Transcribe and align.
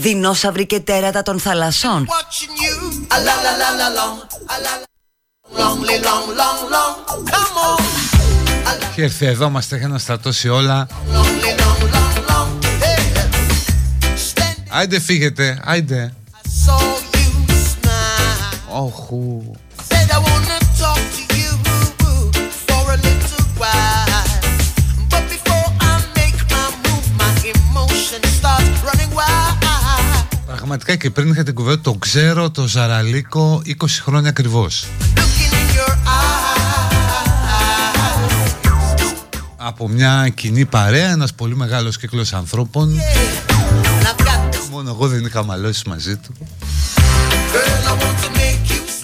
δεινόσαυροι 0.00 0.66
και 0.66 0.80
τέρατα 0.80 1.22
των 1.22 1.40
θαλασσών. 1.40 2.08
Και 8.94 9.02
έρθει 9.02 9.26
εδώ, 9.26 9.50
μας 9.50 9.68
τρέχει 9.68 9.86
να 9.86 9.98
στρατώσει 9.98 10.48
όλα. 10.48 10.86
Άιντε 14.68 15.00
φύγετε, 15.00 15.60
άιντε. 15.64 16.14
Όχου. 18.68 19.42
Πραγματικά 30.70 31.02
και 31.02 31.10
πριν 31.10 31.32
είχα 31.32 31.42
την 31.42 31.54
κουβέντα 31.54 31.80
το 31.80 31.92
ξέρω 31.92 32.50
το 32.50 32.66
Ζαραλίκο 32.66 33.62
20 33.66 33.72
χρόνια 34.02 34.28
ακριβώς. 34.28 34.86
Από 39.56 39.88
μια 39.88 40.28
κοινή 40.34 40.64
παρέα, 40.64 41.10
ένας 41.10 41.34
πολύ 41.34 41.56
μεγάλος 41.56 41.98
κύκλος 41.98 42.32
ανθρώπων. 42.32 43.00
Μόνο 44.70 44.90
εγώ 44.90 45.08
δεν 45.08 45.24
είχα 45.24 45.44
μαλώσει 45.44 45.88
μαζί 45.88 46.16
του. 46.16 46.34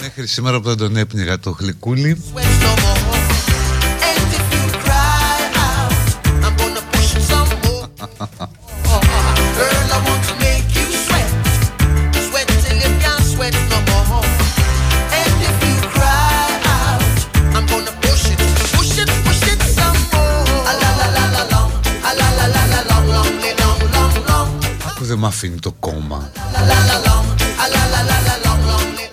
Μέχρι 0.00 0.26
σήμερα 0.26 0.60
που 0.60 0.68
δεν 0.68 0.76
τον 0.76 0.96
έπνιγα 0.96 1.38
το 1.38 1.50
γλυκούλι. 1.50 2.22
δεν 2.34 3.05
αφήνει 25.36 25.58
το 25.58 25.72
κόμμα. 25.72 26.30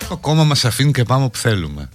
Το 0.08 0.16
κόμμα 0.16 0.44
μας 0.44 0.64
αφήνει 0.64 0.92
και 0.92 1.04
πάμε 1.04 1.28
που 1.28 1.38
θέλουμε. 1.38 1.88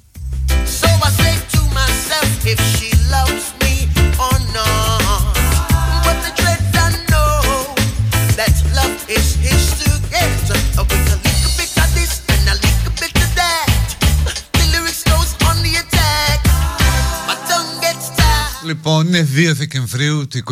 Λοιπόν, 18.66 19.08
είναι 19.08 19.28
2 19.36 19.52
Δεκεμβρίου 19.54 20.28
του 20.28 20.44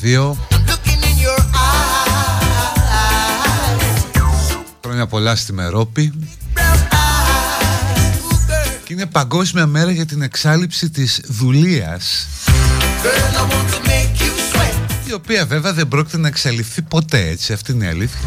2022 0.00 0.34
Χρόνια 5.02 5.18
πολλά 5.20 5.36
στη 5.36 5.52
Μερόπη. 5.52 6.12
Και 8.84 8.92
είναι 8.92 9.06
παγκόσμια 9.06 9.66
μέρα 9.66 9.90
για 9.90 10.06
την 10.06 10.22
εξάλληψη 10.22 10.90
της 10.90 11.20
δουλείας 11.24 12.26
Η 15.08 15.12
οποία 15.12 15.46
βέβαια 15.46 15.72
δεν 15.72 15.88
πρόκειται 15.88 16.18
να 16.18 16.28
εξαλειφθεί 16.28 16.82
ποτέ 16.82 17.28
έτσι 17.28 17.52
Αυτή 17.52 17.72
είναι 17.72 17.84
η 17.84 17.88
αλήθεια. 17.88 18.20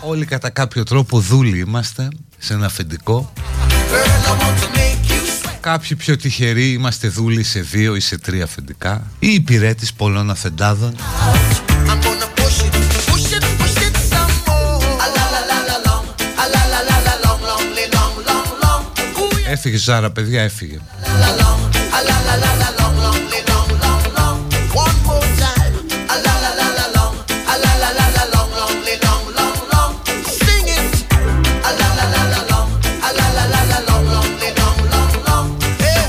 Όλοι 0.00 0.24
κατά 0.24 0.50
κάποιο 0.50 0.82
τρόπο 0.82 1.20
δούλοι 1.20 1.58
είμαστε 1.58 2.08
σε 2.38 2.54
ένα 2.54 2.66
αφεντικό. 2.66 3.32
Κάποιοι 5.60 5.96
πιο 5.96 6.16
τυχεροί 6.16 6.72
είμαστε 6.72 7.08
δούλοι 7.08 7.42
σε 7.42 7.60
δύο 7.60 7.96
ή 7.96 8.00
σε 8.00 8.18
τρία 8.18 8.44
αφεντικά. 8.44 9.06
Ή 9.18 9.28
υπηρέτης 9.28 9.92
πολλών 9.92 10.30
αφεντάδων 10.30 10.96
Έφυγε 19.64 19.76
Ζάρα 19.76 20.10
παιδιά 20.10 20.42
έφυγε. 20.42 20.78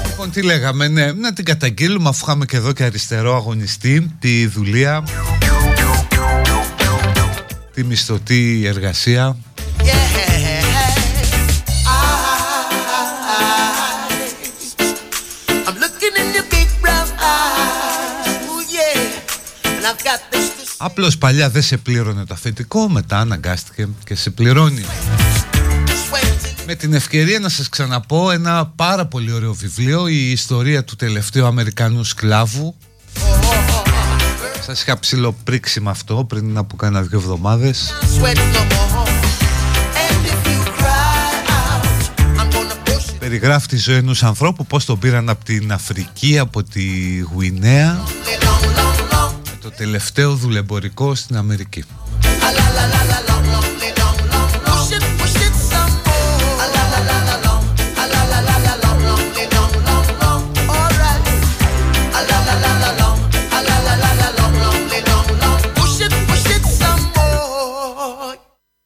Λοιπόν 0.10 0.32
τι 0.32 0.42
λέγαμε 0.42 0.88
ναι, 0.88 1.12
να 1.12 1.34
την 1.34 1.46
καταγγείλουμε 1.46 2.10
αφού 2.10 2.26
είχαμε 2.26 2.46
και 2.46 2.58
εδώ 2.58 2.72
και 2.72 2.84
αριστερό 2.84 3.36
αγωνιστή 3.36 4.16
τη 4.20 4.48
δουλεία 4.48 5.04
τη 7.74 7.84
μισθωτή 7.84 8.66
εργασία 8.66 9.38
Απλώς 20.86 21.18
παλιά 21.18 21.50
δεν 21.50 21.62
σε 21.62 21.78
πλήρωνε 21.78 22.26
το 22.26 22.34
αφεντικό, 22.34 22.90
μετά 22.90 23.18
αναγκάστηκε 23.18 23.88
και 24.06 24.16
σε 24.16 24.30
πληρώνει. 24.30 24.86
Με 26.66 26.76
την 26.76 26.94
ευκαιρία 26.94 27.40
να 27.40 27.50
σας 27.50 27.70
ξαναπώ 27.70 28.32
ένα 28.32 28.66
πάρα 28.66 29.06
πολύ 29.06 29.32
ωραίο 29.32 29.54
βιβλίο, 29.54 30.08
η 30.08 30.32
ιστορία 30.32 30.84
του 30.84 30.96
τελευταίου 30.96 31.46
Αμερικανού 31.46 32.04
σκλάβου. 32.04 32.76
Σας 34.66 34.82
είχα 34.82 35.00
ψηλοπρίξει 35.00 35.80
με 35.80 35.90
αυτό 35.90 36.26
πριν 36.30 36.58
από 36.58 36.76
κάνα 36.76 37.02
δύο 37.02 37.20
εβδομάδες. 37.20 37.94
Περιγράφει 43.20 43.68
τη 43.68 43.78
ζωή 43.78 43.96
ενός 43.96 44.24
ανθρώπου, 44.24 44.66
πώς 44.66 44.86
τον 44.86 45.00
πήραν 45.00 45.30
από 45.30 45.46
την 45.46 45.72
Αφρική, 45.72 46.40
από 46.40 46.64
τη 46.64 47.18
Γουινέα 47.20 48.04
το 49.64 49.72
τελευταίο 49.72 50.36
δουλεμπορικό 50.36 51.16
στην 51.16 51.38
Αμερική. 51.38 51.84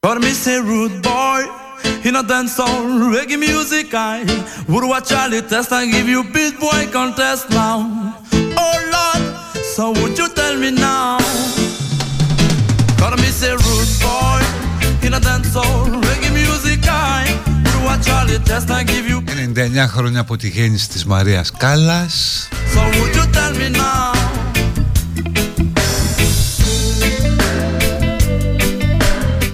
For 0.06 0.20
me 0.24 0.32
say 0.44 0.60
rude 0.70 0.98
boy 1.08 1.42
In 2.08 2.16
a 2.22 2.24
dance 2.32 2.56
hall 2.62 2.84
reggae 3.14 3.38
music 3.48 3.88
I 3.94 4.18
Would 4.72 4.86
watch 4.92 5.12
all 5.20 5.30
the 5.30 5.42
test 5.52 5.72
and 5.78 5.92
give 5.94 6.08
you 6.14 6.22
beat 6.34 6.56
boy 6.66 6.82
contest 6.98 7.46
now 7.50 7.78
Oh 7.80 8.16
Lord 8.16 8.27
So 9.78 9.92
would 9.92 10.18
you 10.18 10.28
tell 10.30 10.56
me 10.58 10.72
now? 10.72 11.20
Call 13.00 13.16
me 13.24 13.30
say 13.40 13.54
rude 13.66 13.94
boy 14.02 14.42
In 15.06 15.14
a 15.14 15.20
dance 15.20 15.54
hall 15.54 15.86
Reggae 16.08 16.32
music 16.40 16.82
I 16.90 17.26
Do 17.68 17.78
a 17.94 17.96
Charlie 18.06 18.40
test 18.50 18.72
I 18.72 18.84
give 18.84 19.08
you 19.08 19.20
99 19.86 19.88
χρόνια 19.88 20.20
από 20.20 20.38
τη 20.38 20.48
γέννηση 20.48 20.90
της 20.90 21.06
Μαρίας 21.06 21.52
Κάλλας 21.58 22.48
So 22.74 22.80
would 22.80 23.16
you 23.16 23.26
tell 23.36 23.54
me 23.62 23.70
now? 23.78 24.18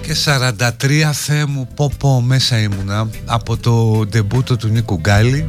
Και 0.00 0.14
43 0.24 1.12
Θεέ 1.12 1.44
μου 1.44 1.68
πω 1.74 1.92
πω 1.98 2.20
μέσα 2.20 2.58
ήμουνα 2.58 3.08
από 3.24 3.56
το 3.56 4.06
ντεμπούτο 4.06 4.56
του 4.56 4.68
Νίκου 4.68 5.00
Γκάλη 5.00 5.48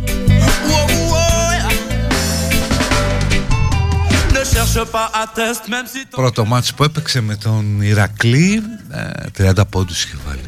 Πρώτο 6.10 6.44
μάτς 6.44 6.75
που 6.75 6.84
έπαιξε 6.84 7.20
με 7.20 7.37
τον 7.37 7.81
Ηρακλή 7.81 8.62
30 9.38 9.58
ε, 9.58 9.62
πόντους 9.70 10.04
είχε 10.04 10.16
βάλει 10.26 10.40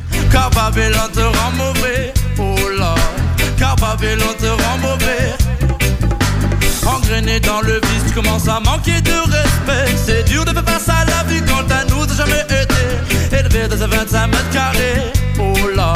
Engrené 6.84 7.38
dans 7.40 7.60
le 7.60 7.74
vice, 7.74 8.04
tu 8.08 8.12
commences 8.12 8.48
à 8.48 8.58
manquer 8.60 9.00
de 9.00 9.16
respect. 9.36 9.96
C'est 10.04 10.24
dur 10.24 10.44
de 10.44 10.50
faire 10.50 10.64
face 10.64 10.88
à 10.88 11.04
la 11.04 11.22
vie 11.28 11.42
quand 11.50 11.70
à 11.70 11.84
nous 11.84 12.04
t'as 12.06 12.14
jamais 12.14 12.44
été. 12.64 13.36
Élevé 13.38 13.68
dans 13.68 13.80
un 13.82 13.86
25 13.86 14.26
mètres 14.26 14.50
carrés, 14.50 15.12
oh 15.38 15.54
là. 15.76 15.92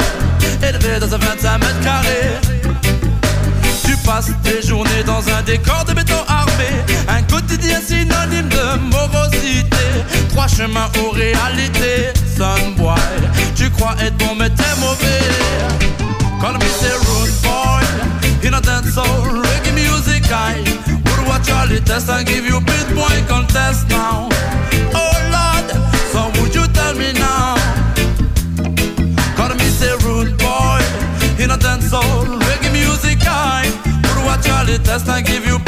Élevé 0.67 0.99
dans 0.99 1.13
un 1.13 1.17
25 1.17 1.57
mètres 1.57 1.81
carrés. 1.83 2.70
Tu 4.02 4.08
passes 4.08 4.32
tes 4.42 4.66
journées 4.66 5.04
dans 5.06 5.22
un 5.28 5.42
décor 5.42 5.84
de 5.86 5.92
béton 5.94 6.14
armé. 6.26 6.70
Un 7.08 7.22
quotidien 7.22 7.80
synonyme 7.80 8.48
de 8.48 8.78
morosité. 8.90 9.76
Trois 10.30 10.48
chemins 10.48 10.88
aux 11.04 11.10
réalités 11.10 12.12
pas 13.82 14.04
être 14.04 14.16
bon, 14.18 14.34
mais 14.38 14.50
t'es 14.50 14.74
mauvais. 14.80 15.22
Call 16.40 16.54
me 16.54 16.68
say 16.80 16.92
rude 17.06 17.34
boy, 17.42 17.82
in 18.44 18.54
a 18.54 18.60
dance 18.60 18.92
soul, 18.94 19.42
reggae 19.42 19.72
music 19.74 20.24
I 20.30 20.58
would 20.88 21.28
watch 21.28 21.50
all 21.50 21.68
the 21.68 21.80
test 21.84 22.08
and 22.08 22.26
give 22.26 22.46
you 22.46 22.60
beat 22.60 22.88
boy 22.94 23.22
contest 23.28 23.88
now. 23.88 24.28
Oh 24.94 25.14
Lord, 25.34 25.66
so 26.12 26.40
would 26.40 26.54
you 26.54 26.66
tell 26.68 26.94
me 26.94 27.12
now? 27.12 27.61
The 34.78 34.78
and 35.08 35.26
give 35.26 35.44
you 35.44 35.61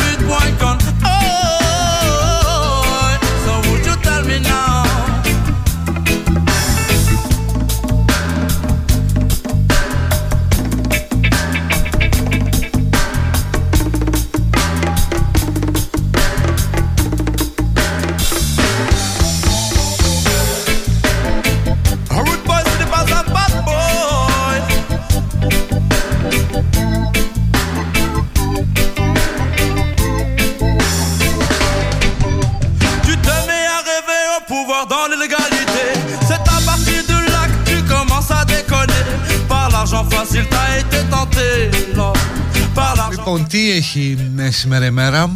Λοιπόν, 43.36 43.48
τι 43.48 43.70
έχει 43.70 44.32
σήμερα 44.48 44.86
ημέρα 44.86 45.34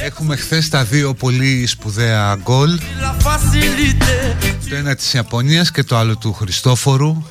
Έχουμε 0.00 0.36
χθες 0.36 0.68
τα 0.68 0.84
δύο 0.84 1.14
πολύ 1.14 1.66
σπουδαία 1.66 2.38
γκολ. 2.42 2.78
Το 4.68 4.74
ένα 4.74 4.94
της 4.94 5.12
Ιαπωνίας 5.12 5.70
και 5.70 5.84
το 5.84 5.96
άλλο 5.96 6.16
του 6.16 6.32
Χριστόφορου. 6.32 7.22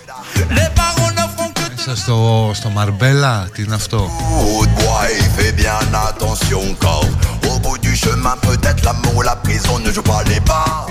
Μέσα 1.76 1.96
στο, 1.96 2.52
στο 2.54 2.70
Μαρμπέλα, 2.70 3.50
τι 3.54 3.64
είναι 3.64 3.76
αυτό; 3.76 4.10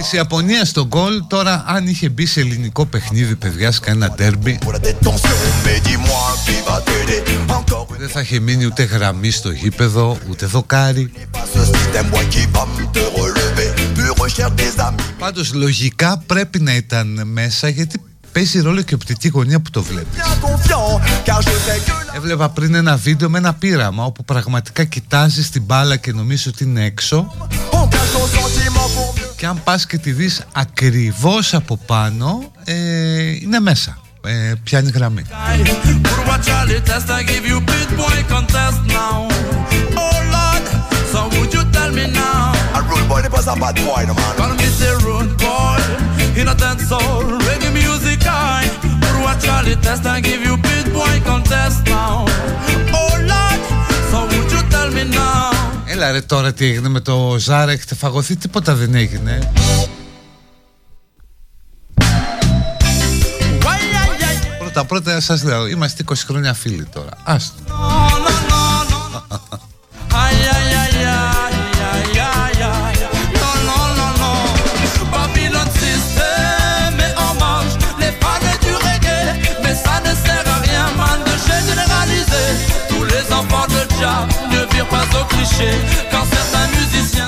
Της 0.06 0.14
Ιαπωνίας 0.14 0.72
το 0.72 0.86
γκολ. 0.86 1.22
Τώρα 1.26 1.64
αν 1.66 1.86
είχε 1.86 2.08
μπει 2.08 2.26
σε 2.26 2.40
ελληνικό 2.40 2.86
παιχνίδι 2.86 3.34
παιδιά 3.34 3.72
σε 3.72 3.80
κανένα 3.80 4.14
ντέρμπι 4.14 4.58
Δεν 7.98 8.08
θα 8.08 8.20
είχε 8.20 8.40
μείνει 8.40 8.66
ούτε 8.66 8.82
γραμμή 8.82 9.30
στο 9.30 9.50
γήπεδο 9.50 10.18
Ούτε 10.30 10.46
δοκάρι. 10.46 11.12
Πάντως 15.18 15.54
λογικά 15.54 16.22
πρέπει 16.26 16.60
να 16.60 16.74
ήταν 16.74 17.22
μέσα 17.24 17.68
Γιατί 17.68 18.00
παίζει 18.32 18.60
ρόλο 18.60 18.82
και 18.82 18.94
οπτική 18.94 19.28
γωνία 19.28 19.60
που 19.60 19.70
το 19.70 19.82
βλέπεις. 19.82 20.18
Έβλεπα 22.16 22.48
πριν 22.48 22.74
ένα 22.74 22.96
βίντεο 22.96 23.30
με 23.30 23.38
ένα 23.38 23.54
πείραμα 23.54 24.04
όπου 24.04 24.24
πραγματικά 24.24 24.84
κοιτάζεις 24.84 25.50
την 25.50 25.62
μπάλα 25.62 25.96
και 25.96 26.12
νομίζεις 26.12 26.46
ότι 26.46 26.64
είναι 26.64 26.84
έξω 26.84 27.34
και 29.36 29.46
αν 29.46 29.60
πας 29.64 29.86
και 29.86 29.98
τη 29.98 30.12
δεις 30.12 30.42
ακριβώς 30.52 31.54
από 31.54 31.76
πάνω 31.86 32.52
ε, 32.64 32.74
είναι 33.42 33.60
μέσα 33.60 33.98
ε, 34.26 34.52
πιάνει 34.64 34.90
γραμμή 34.90 35.22
In 46.38 46.48
a 46.48 46.54
dance 46.54 46.84
soul, 46.90 47.24
reggae 47.46 47.70
music 47.78 48.20
I 48.26 48.62
Would 49.02 49.16
watch 49.24 49.42
Charlie 49.44 49.76
test 49.84 50.04
and 50.04 50.22
give 50.22 50.42
you 50.48 50.54
beat 50.64 50.86
boy 50.92 51.14
contest 51.24 51.78
now 51.86 52.26
Oh 53.00 53.12
Lord, 53.30 53.60
so 54.10 54.18
would 54.30 54.52
you 54.54 54.62
tell 54.72 54.90
me 54.96 55.04
now 55.04 55.55
Έλα 55.96 56.10
ρε 56.10 56.20
τώρα 56.20 56.52
τι 56.52 56.64
έγινε 56.64 56.88
με 56.88 57.00
το 57.00 57.36
Ζάρα, 57.38 57.72
έχετε 57.72 57.94
φαγωθεί, 57.94 58.36
τίποτα 58.36 58.74
δεν 58.74 58.94
έγινε 58.94 59.52
Πρώτα 64.58 64.84
πρώτα 64.84 65.20
σας 65.20 65.42
λέω, 65.42 65.66
είμαστε 65.66 66.04
20 66.08 66.12
χρόνια 66.26 66.54
φίλοι 66.54 66.84
τώρα, 66.84 67.10
άστο 67.24 67.54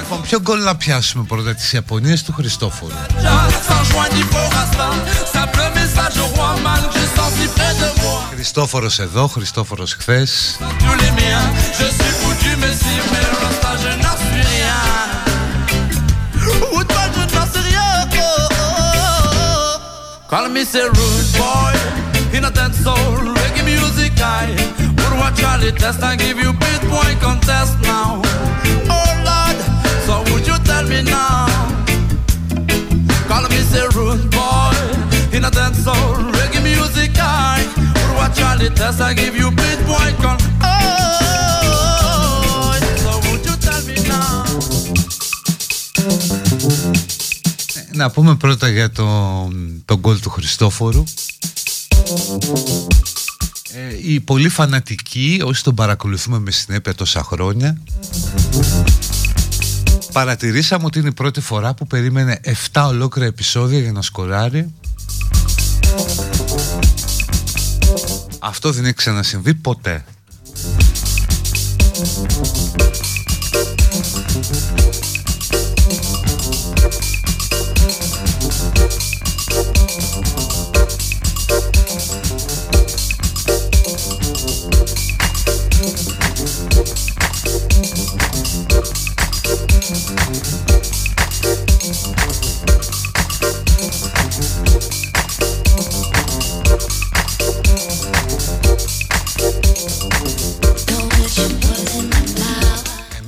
Λοιπόν, 0.08 0.20
ποιο 0.22 0.40
γκολ 0.40 0.62
να 0.62 0.76
πιάσουμε 0.76 1.24
πρώτα 1.24 1.54
τις 1.54 1.72
Ιαπωνίες 1.72 2.22
του 2.22 2.32
Χριστόφορου. 2.32 2.92
Χριστόφορος 8.30 8.98
εδώ, 8.98 9.26
Χριστόφορος 9.26 9.94
χθες. 9.94 10.58
Call 20.30 20.46
me 20.54 20.62
say 20.72 20.86
rude 20.96 21.30
boy 21.40 21.74
In 22.36 22.44
a 22.44 22.50
dance 22.50 22.78
soul 22.84 23.22
reggae 23.38 23.62
music 23.70 24.20
I 24.20 24.87
Would 25.17 25.17
watch 25.21 25.37
Charlie 25.39 25.71
test 25.81 26.01
and 26.03 26.19
give 26.19 26.37
you 26.43 26.51
beat 26.61 26.81
boy 26.93 27.11
contest 27.25 27.73
now 27.81 28.21
Oh 28.97 29.11
Lord 29.27 29.57
So 30.05 30.13
would 30.29 30.45
you 30.49 30.57
tell 30.69 30.85
me 30.93 30.99
now 31.03 31.47
Call 33.29 33.43
me 33.53 33.59
say 33.71 33.85
rude 33.95 34.25
boy 34.37 34.77
In 35.35 35.41
a 35.45 35.51
dance 35.51 35.79
soul 35.85 36.15
reggae 36.37 36.61
music 36.69 37.11
I 37.17 37.65
Would 37.95 38.13
watch 38.17 38.35
Charlie 38.39 38.69
test 38.79 38.99
and 39.01 39.15
give 39.17 39.35
you 39.41 39.49
beat 39.59 39.79
boy 39.89 40.09
contest 40.23 40.49
Oh 40.61 40.69
So 43.03 43.11
would 43.25 43.43
you 43.47 43.55
tell 43.67 43.81
me 43.89 43.95
now 44.07 44.43
να 47.95 48.09
πούμε 48.09 48.35
πρώτα 48.35 48.69
για 48.69 48.91
το, 48.91 49.05
το 49.85 49.99
γκολ 49.99 50.19
του 50.19 50.29
Χριστόφορου 50.29 51.03
ε, 52.03 52.03
Οι 54.02 54.20
πολύ 54.20 54.48
φανατικοί 54.48 55.40
όσοι 55.44 55.62
τον 55.62 55.74
παρακολουθούμε 55.74 56.38
με 56.38 56.50
συνέπεια 56.50 56.94
τόσα 56.94 57.22
χρόνια 57.22 57.78
παρατηρήσαμε 60.12 60.84
ότι 60.84 60.98
είναι 60.98 61.08
η 61.08 61.12
πρώτη 61.12 61.40
φορά 61.40 61.74
που 61.74 61.86
περίμενε 61.86 62.40
7 62.72 62.84
ολόκληρα 62.88 63.28
επεισόδια 63.28 63.78
για 63.78 63.92
να 63.92 64.02
σκοράρει. 64.02 64.74
Αυτό 68.38 68.72
δεν 68.72 68.84
έχει 68.84 68.94
ξανασυμβεί 68.94 69.54
ποτέ 69.54 70.04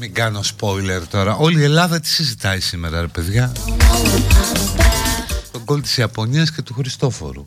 κάνω 0.08 0.40
spoiler 0.40 1.02
τώρα. 1.10 1.36
Όλη 1.36 1.60
η 1.60 1.64
Ελλάδα 1.64 2.00
τι 2.00 2.08
συζητάει 2.08 2.60
σήμερα 2.60 3.00
ρε 3.00 3.06
παιδιά; 3.06 3.52
Τον 5.52 5.64
κόλ 5.64 5.80
της 5.80 5.96
Ιαπωνίας 5.96 6.52
και 6.52 6.62
του 6.62 6.74
Χριστόφορου 6.74 7.46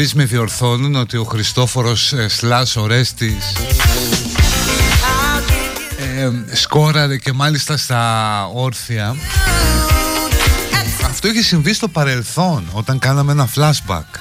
Γενικά 0.00 0.12
επειδή 0.12 0.14
τρεις 0.14 0.14
με 0.14 0.24
διορθώνουν 0.24 0.94
ότι 0.94 1.16
ο 1.16 1.24
Χριστόφορος 1.24 2.12
ε, 2.12 2.28
Σλάς 2.28 2.76
Ορέστης 2.76 3.52
ε, 5.98 6.30
σκόραρε 6.54 7.16
και 7.16 7.32
μάλιστα 7.32 7.76
στα 7.76 8.44
όρθια. 8.52 9.16
Αυτό 11.06 11.28
είχε 11.28 11.42
συμβεί 11.42 11.72
στο 11.72 11.88
παρελθόν 11.88 12.68
όταν 12.72 12.98
κάναμε 12.98 13.32
ένα 13.32 13.48
flashback. 13.56 14.18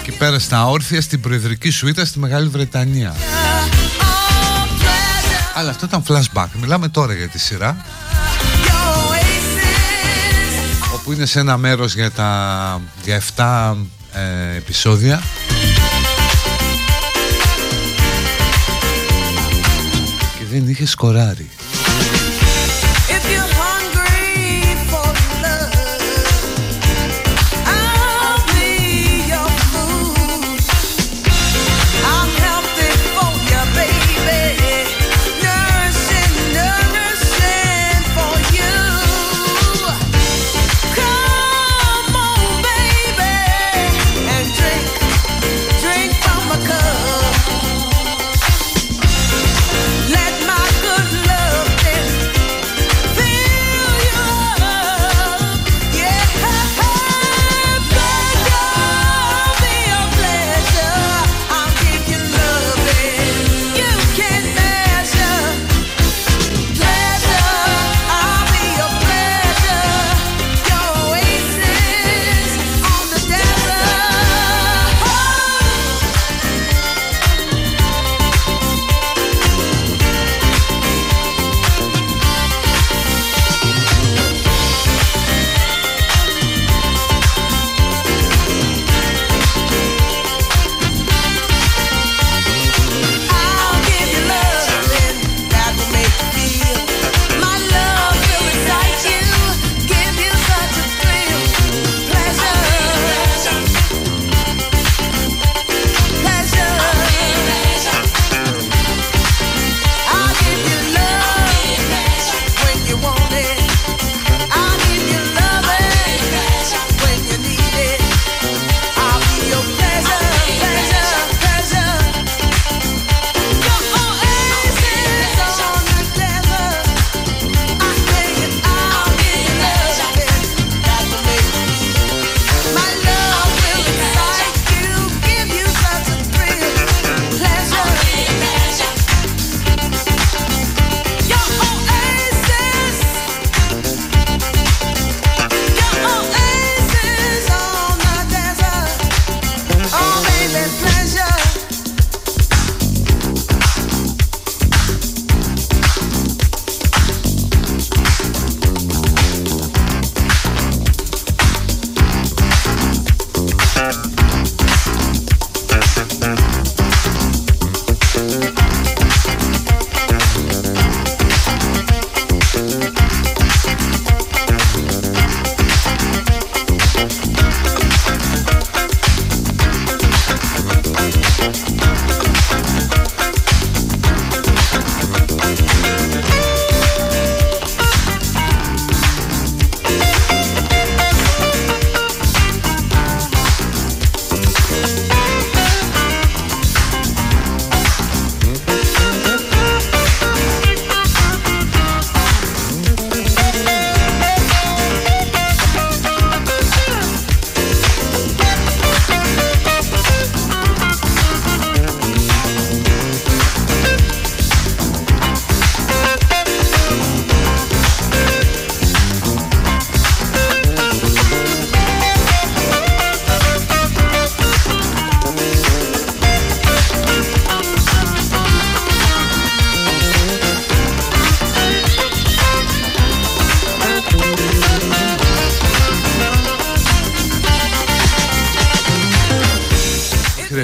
Εκεί 0.00 0.10
πέρα 0.10 0.38
στα 0.38 0.66
όρθια 0.66 1.00
στην 1.00 1.20
προεδρική 1.20 1.70
σουίτα 1.70 2.04
στη 2.04 2.18
Μεγάλη 2.18 2.48
Βρετανία. 2.48 3.14
Αλλά 5.54 5.70
αυτό 5.70 5.86
ήταν 5.86 6.02
flashback. 6.08 6.48
Μιλάμε 6.60 6.88
τώρα 6.88 7.14
για 7.14 7.28
τη 7.28 7.38
σειρά 7.38 7.84
Όπου 11.06 11.14
είναι 11.14 11.26
σε 11.26 11.40
ένα 11.40 11.56
μέρος 11.56 11.94
για 11.94 12.10
τα 12.10 12.80
για 13.04 13.22
7 13.36 13.76
ε, 14.12 14.56
επεισόδια. 14.56 15.22
Και 20.38 20.44
δεν 20.50 20.68
είχες 20.68 20.90
σκοράρει 20.90 21.48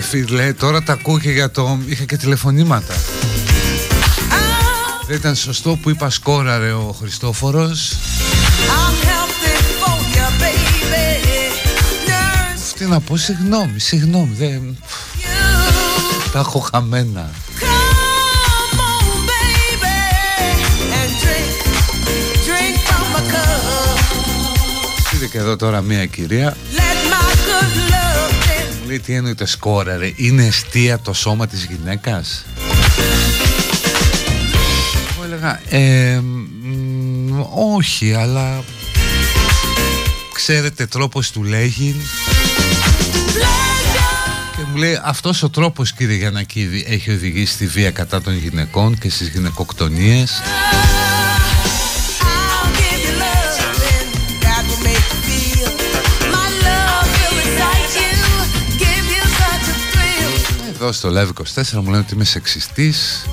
φίλε, 0.02 0.52
τώρα 0.52 0.82
τα 0.82 0.92
ακούω 0.92 1.18
και 1.18 1.30
για 1.30 1.50
το... 1.50 1.78
Είχα 1.86 2.04
και 2.04 2.16
τηλεφωνήματα. 2.16 2.94
Δεν 5.06 5.16
ήταν 5.16 5.34
σωστό 5.34 5.78
που 5.82 5.90
είπα 5.90 6.10
σκόραρε 6.10 6.72
ο 6.72 6.96
Χριστόφορος. 6.98 7.92
Τι 12.78 12.84
να 12.84 13.00
πω, 13.00 13.16
συγγνώμη, 13.16 13.78
συγγνώμη, 13.78 14.34
δεν... 14.38 14.78
Τα 16.32 16.38
έχω 16.38 16.58
χαμένα. 16.58 17.30
Είδε 25.14 25.26
και 25.26 25.38
εδώ 25.38 25.56
τώρα 25.56 25.80
μία 25.80 26.06
κυρία 26.06 26.56
λέει 28.92 29.00
τι 29.00 29.14
εννοείται 29.14 29.46
σκόραρε 29.46 30.12
Είναι 30.16 30.46
αιστεία 30.46 30.98
το 30.98 31.12
σώμα 31.12 31.46
της 31.46 31.64
γυναίκας; 31.64 32.44
Εγώ 35.14 35.24
έλεγα 35.24 35.60
ε, 35.68 36.20
Όχι 37.76 38.14
αλλά 38.14 38.64
ξέρετε 40.34 40.86
τρόπος 40.86 41.30
του 41.30 41.42
λέγει 41.42 41.96
και 44.56 44.62
μου 44.70 44.76
λέει 44.76 45.00
αυτός 45.04 45.42
ο 45.42 45.50
τρόπος 45.50 45.92
κύριε 45.92 46.16
Γιαννακίδη 46.16 46.84
έχει 46.88 47.10
οδηγήσει 47.10 47.52
στη 47.52 47.66
βία 47.66 47.90
κατά 47.90 48.22
των 48.22 48.36
γυναικών 48.36 48.98
και 48.98 49.10
στις 49.10 49.28
γυναικοκτονίες 49.28 50.40
Εδώ 60.92 61.10
στο 61.10 61.34
Live 61.56 61.62
24 61.62 61.72
μου 61.72 61.90
λένε 61.90 61.98
ότι 61.98 62.14
είμαι 62.14 62.24
σεξιστής. 62.24 63.26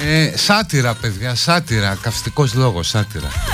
Ε, 0.00 0.36
Σάτυρα 0.36 0.94
παιδιά, 0.94 1.34
σάτυρα, 1.34 1.98
καυστικός 2.02 2.54
λόγος, 2.54 2.88
σάτυρα 2.88 3.53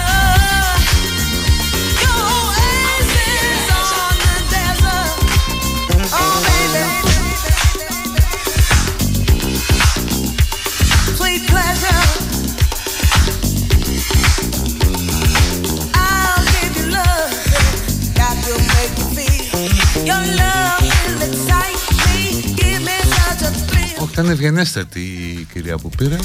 ευγενέστατη 24.31 25.01
η 25.01 25.47
κυρία 25.53 25.77
που 25.77 25.89
πήρε. 25.89 26.17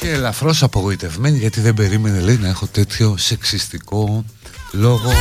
Και 0.00 0.10
ελαφρώς 0.10 0.62
απογοητευμένη 0.62 1.38
γιατί 1.38 1.60
δεν 1.60 1.74
περίμενε 1.74 2.20
λέει 2.20 2.36
να 2.36 2.48
έχω 2.48 2.66
τέτοιο 2.66 3.16
σεξιστικό 3.16 4.24
λόγο. 4.72 5.12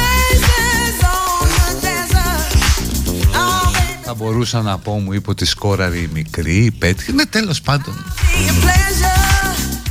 Θα 4.03 4.13
μπορούσα 4.13 4.61
να 4.61 4.77
πω 4.77 4.91
μου 4.91 5.13
είπε 5.13 5.29
ότι 5.29 5.45
σκόραρη 5.45 6.09
μικρή, 6.13 6.75
πέτυχε, 6.79 7.11
ναι 7.11 7.25
τέλος 7.25 7.61
πάντων. 7.61 8.05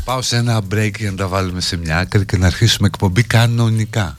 Πάω 0.04 0.22
σε 0.22 0.36
ένα 0.36 0.60
break 0.74 0.98
για 0.98 1.10
να 1.10 1.16
τα 1.16 1.26
βάλουμε 1.26 1.60
σε 1.60 1.76
μια 1.76 1.98
άκρη 1.98 2.24
και 2.24 2.36
να 2.36 2.46
αρχίσουμε 2.46 2.86
εκπομπή 2.86 3.22
κανονικά. 3.22 4.16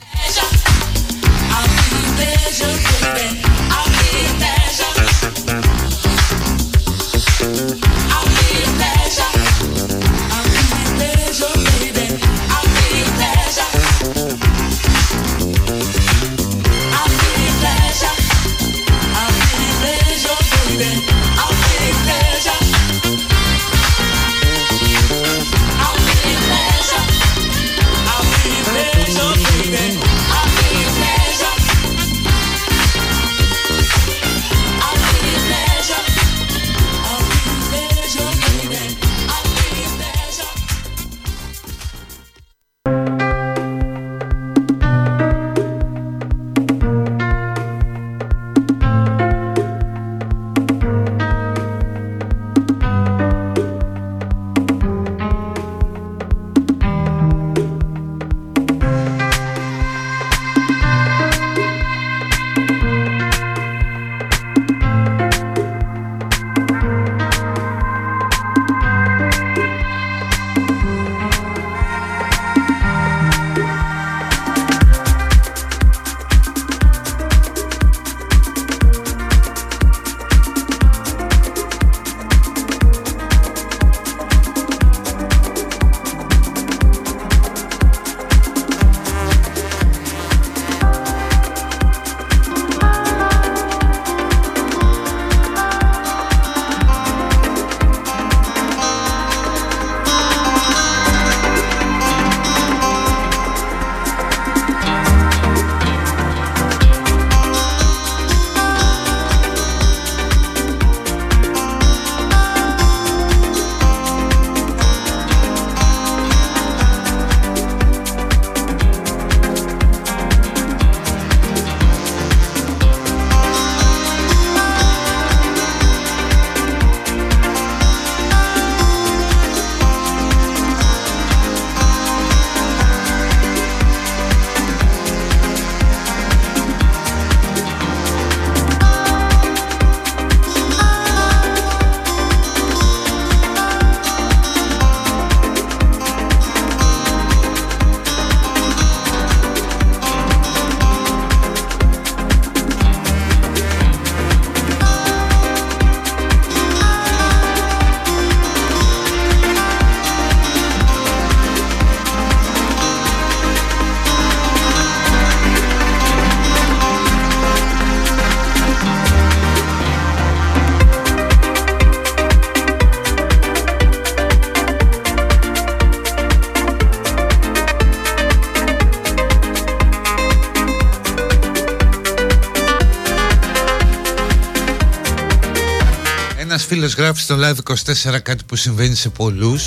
Φίλος 186.67 186.93
γράφει 186.93 187.21
στο 187.21 187.37
live 187.39 187.73
24 187.73 188.19
κάτι 188.23 188.43
που 188.43 188.55
συμβαίνει 188.55 188.95
σε 188.95 189.09
πολλούς. 189.09 189.65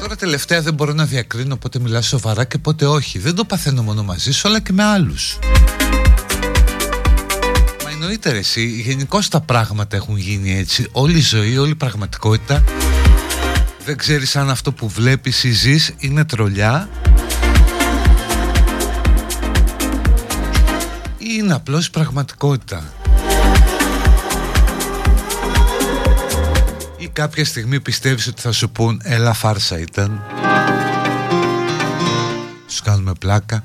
Τώρα 0.00 0.16
τελευταία 0.16 0.62
δεν 0.62 0.74
μπορώ 0.74 0.92
να 0.92 1.04
διακρίνω 1.04 1.56
πότε 1.56 1.78
μιλάς 1.78 2.06
σοβαρά 2.06 2.44
και 2.44 2.58
πότε 2.58 2.86
όχι. 2.86 3.18
Δεν 3.18 3.34
το 3.34 3.44
παθαίνω 3.44 3.82
μόνο 3.82 4.02
μαζί 4.02 4.32
σου 4.32 4.48
αλλά 4.48 4.60
και 4.60 4.72
με 4.72 4.82
άλλους. 4.84 5.38
Μα 7.84 7.90
εννοείται 7.90 8.30
ρε 8.30 8.38
εσύ, 8.38 8.66
γενικώ 8.66 9.18
τα 9.30 9.40
πράγματα 9.40 9.96
έχουν 9.96 10.16
γίνει 10.16 10.58
έτσι. 10.58 10.88
Όλη 10.92 11.18
η 11.18 11.22
ζωή, 11.22 11.58
όλη 11.58 11.70
η 11.70 11.74
πραγματικότητα. 11.74 12.64
Δεν 13.84 13.96
ξέρεις 13.96 14.36
αν 14.36 14.50
αυτό 14.50 14.72
που 14.72 14.88
βλέπεις 14.88 15.44
ή 15.44 15.50
ζεις 15.50 15.94
είναι 15.98 16.24
τρολιά. 16.24 16.88
Ή 21.18 21.26
είναι 21.38 21.54
απλώς 21.54 21.90
πραγματικότητα 21.90 22.92
κάποια 27.12 27.44
στιγμή 27.44 27.80
πιστεύεις 27.80 28.26
ότι 28.26 28.40
θα 28.40 28.52
σου 28.52 28.70
πούν 28.70 29.00
έλα 29.04 29.32
φάρσα 29.32 29.78
ήταν 29.78 30.22
Σου 32.66 32.82
κάνουμε 32.82 33.12
πλάκα 33.18 33.64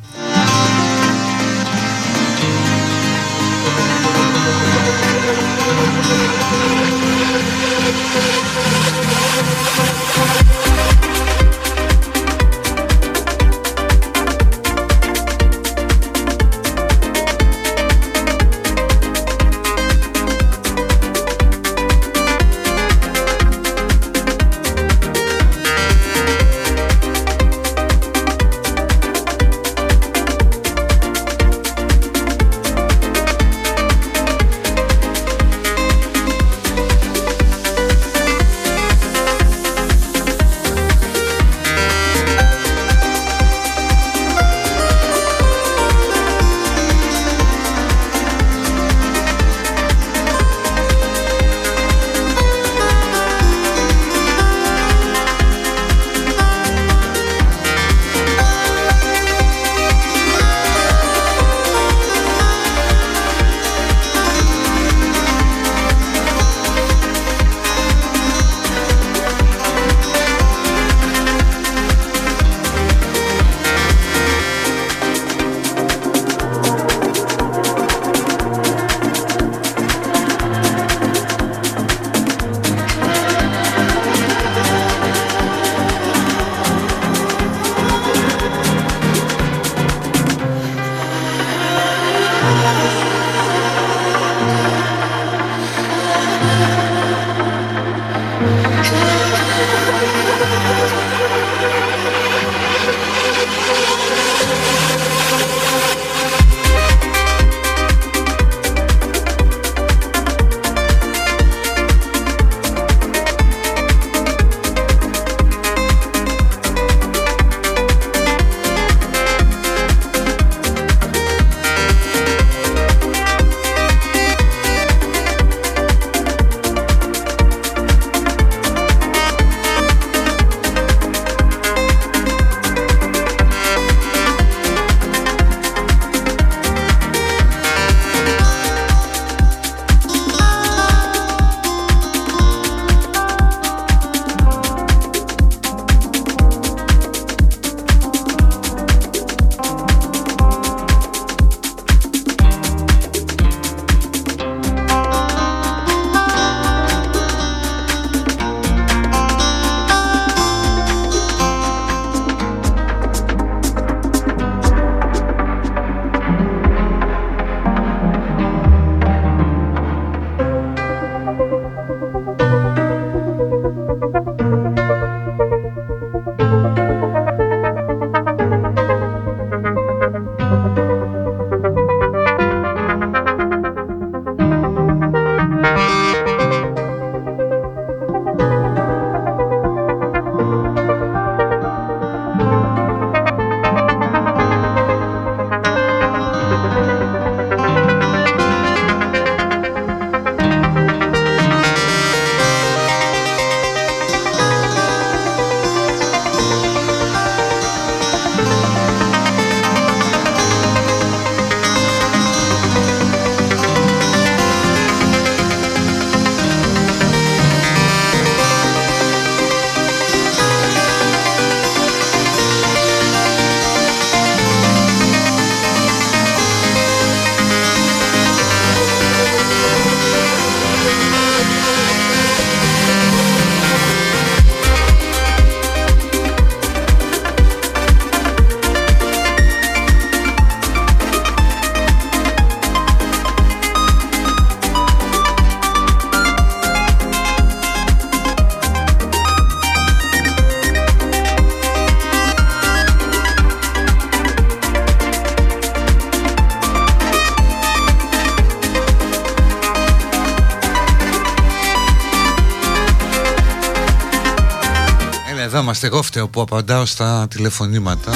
είμαστε 265.78 265.96
εγώ 265.96 266.06
φταίω 266.06 266.28
που 266.28 266.42
απαντάω 266.42 266.86
στα 266.86 267.28
τηλεφωνήματα. 267.30 268.12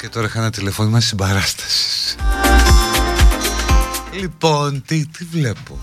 Και 0.00 0.08
τώρα 0.08 0.26
είχα 0.26 0.38
ένα 0.38 0.50
τηλεφώνημα 0.50 1.00
συμπαράστασης. 1.00 2.16
Λοιπόν, 4.20 4.82
τι, 4.86 5.06
τι 5.06 5.24
βλέπω; 5.24 5.78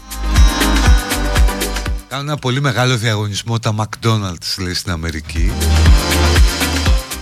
Κάνουν 2.07 2.27
ένα 2.27 2.37
πολύ 2.37 2.61
μεγάλο 2.61 2.97
διαγωνισμό 2.97 3.59
τα 3.59 3.75
McDonald's 3.77 4.55
λέει 4.57 4.73
στην 4.73 4.91
Αμερική. 4.91 5.51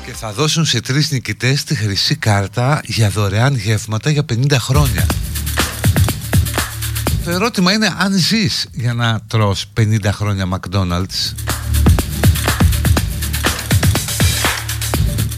Και 0.06 0.12
θα 0.14 0.32
δώσουν 0.32 0.66
σε 0.66 0.82
τρεις 0.82 1.12
νικητές 1.12 1.64
τη 1.64 1.76
χρυσή 1.76 2.16
κάρτα 2.16 2.82
για 2.86 3.10
δωρεάν 3.10 3.56
γεύματα 3.56 4.10
για 4.10 4.26
50 4.30 4.56
χρόνια. 4.60 5.06
Το 7.24 7.30
ερώτημα 7.32 7.72
είναι 7.72 7.96
αν 7.98 8.14
ζεις 8.14 8.68
για 8.72 8.94
να 8.94 9.22
τρως 9.28 9.66
50 9.78 9.98
χρόνια 10.12 10.48
McDonald's 10.50 11.43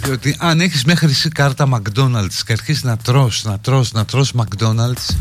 Διότι 0.05 0.35
αν 0.39 0.61
έχεις 0.61 0.85
μια 0.85 0.95
χρυσή 0.95 1.29
κάρτα 1.29 1.67
McDonald's 1.71 2.33
και 2.45 2.51
αρχίσεις 2.51 2.83
να 2.83 2.97
τρως, 2.97 3.43
να 3.43 3.59
τρως, 3.59 3.91
να 3.91 4.05
τρως 4.05 4.33
McDonald's 4.35 5.15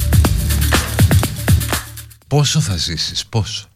Πόσο 2.26 2.60
θα 2.60 2.76
ζήσεις, 2.76 3.26
πόσο; 3.26 3.68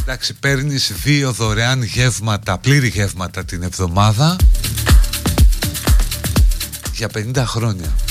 Εντάξει, 0.00 0.34
παίρνεις 0.34 0.92
δύο 1.02 1.32
δωρεάν 1.32 1.82
γεύματα, 1.82 2.58
πλήρη 2.58 2.88
γεύματα 2.88 3.44
την 3.44 3.62
εβδομάδα 3.62 4.36
για 6.92 7.08
50 7.14 7.44
χρόνια. 7.46 8.07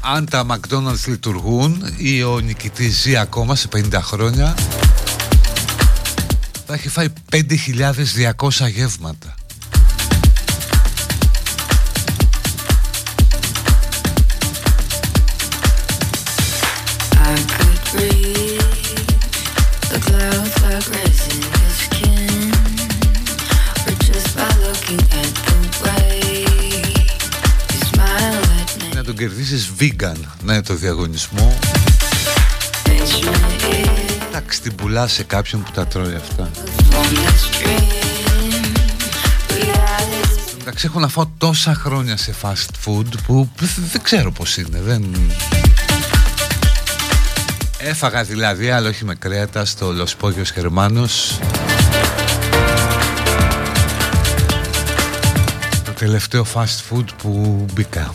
Αν 0.00 0.28
τα 0.30 0.46
McDonald's 0.48 1.06
λειτουργούν 1.06 1.84
ή 1.96 2.22
ο 2.22 2.38
νικητής 2.38 3.00
ζει 3.00 3.16
ακόμα 3.16 3.54
σε 3.54 3.68
50 3.72 3.92
χρόνια 4.02 4.54
θα 6.66 6.74
έχει 6.74 6.88
φάει 6.88 7.06
5.200 7.32 8.68
γεύματα. 8.70 9.34
Vegan, 29.80 30.16
ναι 30.42 30.62
το 30.62 30.74
διαγωνισμό 30.74 31.58
Εντάξει 34.28 34.60
την 34.62 34.74
πουλά 34.74 35.06
σε 35.06 35.22
κάποιον 35.22 35.62
που 35.62 35.70
τα 35.70 35.86
τρώει 35.86 36.14
αυτά 36.14 36.50
Εντάξει 40.60 40.86
έχω 40.86 41.00
να 41.00 41.08
φάω 41.08 41.30
τόσα 41.38 41.74
χρόνια 41.74 42.16
σε 42.16 42.34
fast 42.42 42.86
food 42.86 43.06
που 43.26 43.48
δεν 43.92 44.02
ξέρω 44.02 44.32
πως 44.32 44.56
είναι 44.56 44.80
δεν... 44.80 45.14
Έφαγα 47.82 48.22
δηλαδή, 48.22 48.70
αλλά 48.70 48.88
όχι 48.88 49.04
με 49.04 49.14
κρέατα, 49.14 49.64
στο 49.64 49.92
Λοσπόγιος 49.92 50.50
Γερμάνος. 50.50 51.38
Το 55.84 55.90
τελευταίο 55.98 56.46
fast 56.54 56.94
food 56.94 57.04
που 57.22 57.64
μπήκα. 57.72 58.14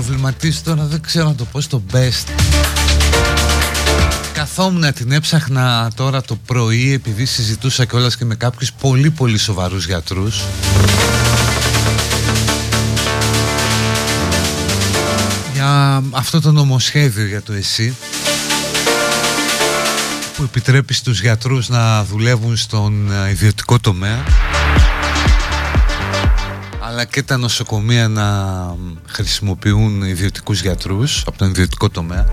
Άλλο 0.00 0.08
που 0.08 0.12
με 0.12 0.18
προβληματίζει 0.18 0.60
τώρα 0.60 0.84
δεν 0.84 1.00
ξέρω 1.00 1.26
να 1.26 1.34
το 1.34 1.44
πω 1.44 1.60
στο 1.60 1.82
best. 1.92 2.28
Καθόμουν 4.32 4.92
την 4.92 5.12
έψαχνα 5.12 5.90
τώρα 5.94 6.22
το 6.22 6.36
πρωί 6.46 6.92
επειδή 6.92 7.24
συζητούσα 7.24 7.84
κιόλας 7.84 8.16
και 8.16 8.24
με 8.24 8.34
κάποιους 8.34 8.72
πολύ 8.72 9.10
πολύ 9.10 9.38
σοβαρούς 9.38 9.86
γιατρούς. 9.86 10.44
Για 15.54 16.02
αυτό 16.10 16.40
το 16.40 16.52
νομοσχέδιο 16.52 17.26
για 17.26 17.42
το 17.42 17.52
ΕΣΥ 17.52 17.94
που 20.36 20.42
επιτρέπει 20.42 20.94
στους 20.94 21.20
γιατρούς 21.20 21.68
να 21.68 22.04
δουλεύουν 22.04 22.56
στον 22.56 23.12
ε, 23.12 23.30
ιδιωτικό 23.30 23.78
τομέα 23.78 24.24
αλλά 27.00 27.08
και 27.08 27.22
τα 27.22 27.36
νοσοκομεία 27.36 28.08
να 28.08 28.26
χρησιμοποιούν 29.06 30.02
ιδιωτικούς 30.02 30.60
γιατρούς 30.60 31.22
από 31.26 31.38
τον 31.38 31.48
ιδιωτικό 31.48 31.88
τομέα. 31.88 32.26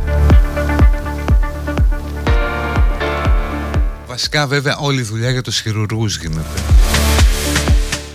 Βασικά 4.08 4.48
βέβαια 4.48 4.78
όλη 4.78 5.00
η 5.00 5.04
δουλειά 5.04 5.32
για 5.32 5.42
τους 5.42 5.60
χειρουργούς 5.60 6.18
γίνεται. 6.18 6.60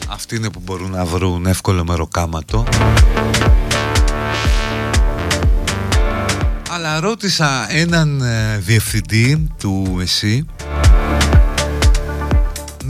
Αυτοί 0.09 0.37
είναι 0.37 0.51
που 0.51 0.61
μπορούν 0.65 0.91
να 0.91 1.05
βρουν 1.05 1.47
εύκολο 1.47 1.85
μεροκάματο. 1.85 2.67
Αλλά 6.71 7.01
ρώτησα 7.01 7.67
έναν 7.69 8.21
ε, 8.21 8.59
διευθυντή 8.59 9.49
του 9.59 9.99
ΕΣΥ 10.01 10.47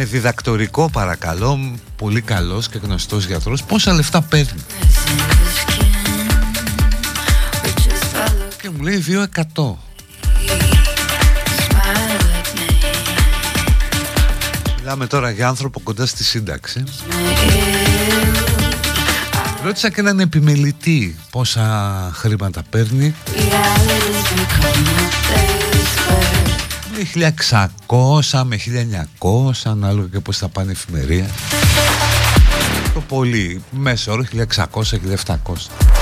με 0.03 0.09
διδακτορικό 0.09 0.91
παρακαλώ, 0.91 1.79
πολύ 1.97 2.21
καλός 2.21 2.69
και 2.69 2.79
γνωστός 2.83 3.27
γιατρός, 3.27 3.63
πόσα 3.63 3.93
λεφτά 3.93 4.23
παίρνει; 4.23 4.65
Και 8.63 8.71
μου 8.71 8.83
λέει 8.83 9.05
2 9.09 9.23
εκατό. 9.23 9.79
Μιλάμε 14.79 15.07
τώρα 15.07 15.31
για 15.31 15.49
άνθρωπο 15.49 15.81
κοντά 15.81 16.07
στη 16.07 16.25
σύνταξη. 16.25 16.85
Ρώτησα 19.65 19.91
και 19.91 20.01
έναν 20.01 20.21
επιμελητή 20.21 21.17
πόσα 21.31 22.11
χρήματα 22.15 22.63
παίρνει. 22.71 23.15
1600 27.51 27.67
800 27.93 28.43
με 28.45 28.59
1900, 29.19 29.51
ανάλογα 29.65 30.09
και 30.13 30.21
πώς 30.21 30.37
θα 30.37 30.49
πάνε 30.49 30.71
η 30.71 30.75
εφημερία. 30.75 31.27
Το 32.95 33.01
πολύ, 33.01 33.63
μέσο 33.71 34.13
όρο 34.13 34.25
1600-1700. 34.33 36.02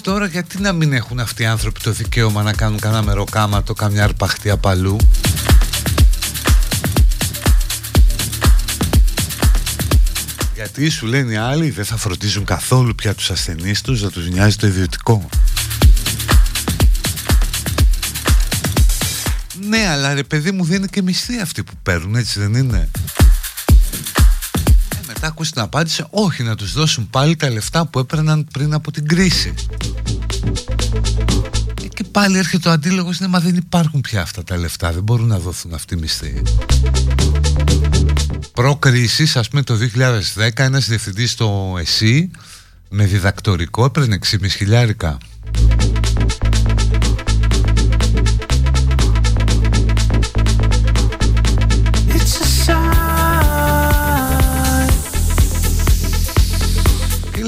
Λες 0.00 0.12
τώρα 0.14 0.26
γιατί 0.26 0.60
να 0.60 0.72
μην 0.72 0.92
έχουν 0.92 1.20
αυτοί 1.20 1.42
οι 1.42 1.46
άνθρωποι 1.46 1.80
το 1.80 1.90
δικαίωμα 1.90 2.42
να 2.42 2.52
κάνουν 2.52 2.80
κανένα 2.80 3.02
μεροκάματο, 3.02 3.74
καμιά 3.74 4.04
αρπαχτή 4.04 4.50
απαλού. 4.50 4.96
Γιατί 10.54 10.88
σου 10.88 11.06
λένε 11.06 11.32
οι 11.32 11.36
άλλοι 11.36 11.70
δεν 11.70 11.84
θα 11.84 11.96
φροντίζουν 11.96 12.44
καθόλου 12.44 12.94
πια 12.94 13.14
τους 13.14 13.30
ασθενείς 13.30 13.80
τους, 13.80 14.02
να 14.02 14.10
τους 14.10 14.28
νοιάζει 14.28 14.56
το 14.56 14.66
ιδιωτικό. 14.66 15.28
Ναι, 19.68 19.86
αλλά 19.88 20.14
ρε 20.14 20.22
παιδί 20.22 20.50
μου 20.50 20.64
δεν 20.64 20.76
είναι 20.76 20.86
και 20.90 21.02
μισθοί 21.02 21.40
αυτοί 21.40 21.62
που 21.62 21.72
παίρνουν, 21.82 22.14
έτσι 22.14 22.40
δεν 22.40 22.54
είναι; 22.54 22.90
Μετά 25.22 25.32
ακούσει 25.32 25.52
την 25.52 25.60
απάντηση 25.60 26.04
όχι 26.10 26.42
να 26.42 26.56
τους 26.56 26.72
δώσουν 26.72 27.10
πάλι 27.10 27.36
τα 27.36 27.50
λεφτά 27.50 27.86
που 27.86 27.98
έπαιρναν 27.98 28.46
πριν 28.52 28.74
από 28.74 28.90
την 28.90 29.06
κρίση. 29.06 29.54
Ε, 31.82 31.88
και 31.88 32.04
πάλι 32.04 32.38
έρχεται 32.38 32.68
ο 32.68 32.72
αντίλογος 32.72 33.20
ναι 33.20 33.26
μα 33.26 33.40
δεν 33.40 33.56
υπάρχουν 33.56 34.00
πια 34.00 34.22
αυτά 34.22 34.44
τα 34.44 34.56
λεφτά 34.56 34.92
δεν 34.92 35.02
μπορούν 35.02 35.26
να 35.26 35.38
δοθούν 35.38 35.74
αυτοί 35.74 35.94
οι 35.94 35.98
μισθοί. 35.98 36.42
Προκρίση, 38.52 39.38
ας 39.38 39.48
πούμε 39.48 39.62
το 39.62 39.78
2010 40.34 40.48
ένας 40.54 40.88
διευθυντής 40.88 41.30
στο 41.30 41.76
ΕΣΥ 41.80 42.30
με 42.88 43.04
διδακτορικό 43.04 43.84
έπαιρνε 43.84 44.18
6,5 44.30 45.16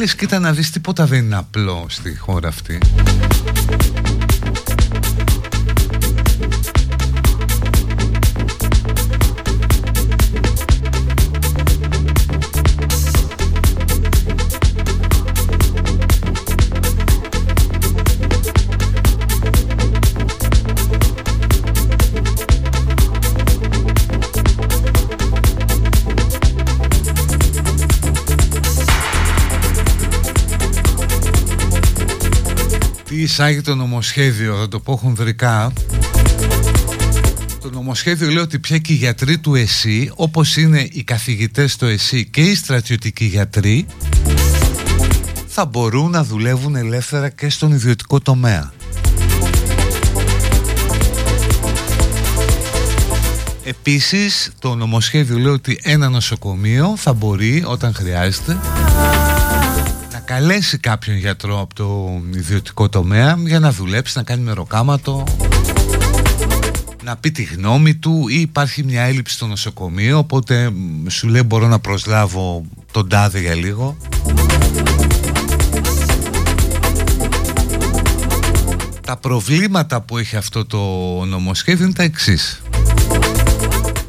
χιλιάρικα 0.02 0.12
λες 0.12 0.14
κοίτα 0.14 0.38
να 0.38 0.52
δεις 0.52 0.70
τίποτα 0.70 1.06
δεν 1.06 1.24
είναι 1.24 1.36
απλό 1.36 1.86
στη 1.88 2.16
χώρα 2.16 2.48
αυτή 2.48 2.78
εισάγει 33.22 33.60
το 33.60 33.74
νομοσχέδιο, 33.74 34.56
θα 34.56 34.68
το 34.68 34.80
πω 34.80 34.96
χονδρικά. 34.96 35.72
Το 37.60 37.70
νομοσχέδιο 37.70 38.28
λέει 38.28 38.42
ότι 38.42 38.58
πια 38.58 38.78
και 38.78 38.92
οι 38.92 38.96
γιατροί 38.96 39.38
του 39.38 39.54
ΕΣΥ 39.54 40.10
Όπως 40.14 40.56
είναι 40.56 40.88
οι 40.92 41.02
καθηγητές 41.02 41.72
στο 41.72 41.86
ΕΣΥ 41.86 42.26
και 42.26 42.40
οι 42.40 42.54
στρατιωτικοί 42.54 43.24
γιατροί 43.24 43.86
Θα 45.46 45.64
μπορούν 45.64 46.10
να 46.10 46.24
δουλεύουν 46.24 46.76
ελεύθερα 46.76 47.28
και 47.28 47.48
στον 47.48 47.72
ιδιωτικό 47.72 48.20
τομέα. 48.20 48.72
Επίσης 53.64 54.50
το 54.58 54.74
νομοσχέδιο 54.74 55.38
λέει 55.38 55.52
ότι 55.52 55.80
ένα 55.82 56.08
νοσοκομείο 56.08 56.94
θα 56.96 57.12
μπορεί 57.12 57.64
όταν 57.66 57.94
χρειάζεται 57.94 58.58
καλέσει 60.24 60.78
κάποιον 60.78 61.16
γιατρό 61.16 61.60
από 61.60 61.74
το 61.74 62.20
ιδιωτικό 62.34 62.88
τομέα 62.88 63.36
για 63.46 63.58
να 63.58 63.72
δουλέψει, 63.72 64.16
να 64.16 64.22
κάνει 64.22 64.42
μεροκάματο 64.42 65.24
να 67.04 67.16
πει 67.16 67.30
τη 67.30 67.42
γνώμη 67.42 67.94
του 67.94 68.28
ή 68.28 68.40
υπάρχει 68.40 68.84
μια 68.84 69.02
έλλειψη 69.02 69.34
στο 69.34 69.46
νοσοκομείο 69.46 70.18
οπότε 70.18 70.72
σου 71.08 71.28
λέει 71.28 71.42
μπορώ 71.46 71.68
να 71.68 71.78
προσλάβω 71.78 72.64
τον 72.92 73.08
τάδε 73.08 73.40
για 73.40 73.54
λίγο. 73.54 73.96
Τα 79.06 79.16
προβλήματα 79.16 80.00
που 80.00 80.18
έχει 80.18 80.36
αυτό 80.36 80.66
το 80.66 80.78
νομοσχέδιο 81.24 81.84
είναι 81.84 81.94
τα 81.94 82.02
εξής. 82.02 82.62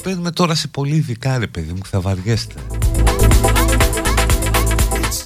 Παίρνουμε 0.04 0.32
τώρα 0.32 0.56
σε 0.56 0.68
πολύ 0.68 0.96
ειδικά 0.96 1.38
ρε 1.38 1.48
παιδί 1.48 1.72
μου 1.72 1.86
θα 1.86 2.00
βαριέστε 2.00 2.54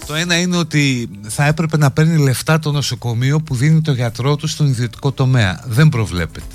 το 0.07 0.13
ένα 0.13 0.39
είναι 0.39 0.57
ότι 0.57 1.09
θα 1.27 1.45
έπρεπε 1.45 1.77
να 1.77 1.91
παίρνει 1.91 2.17
λεφτά 2.17 2.59
το 2.59 2.71
νοσοκομείο 2.71 3.39
που 3.39 3.55
δίνει 3.55 3.81
το 3.81 3.91
γιατρό 3.91 4.35
του 4.35 4.47
στον 4.47 4.67
ιδιωτικό 4.67 5.11
τομέα. 5.11 5.63
Δεν 5.67 5.89
προβλέπεται. 5.89 6.45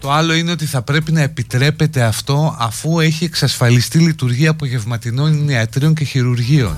Το 0.00 0.12
άλλο 0.12 0.34
είναι 0.34 0.50
ότι 0.50 0.66
θα 0.66 0.82
πρέπει 0.82 1.12
να 1.12 1.20
επιτρέπεται 1.20 2.02
αυτό 2.02 2.56
αφού 2.58 3.00
έχει 3.00 3.24
εξασφαλιστεί 3.24 3.98
λειτουργία 3.98 4.50
απογευματινών 4.50 5.48
ιατρίων 5.48 5.94
και 5.94 6.04
χειρουργείων. 6.04 6.76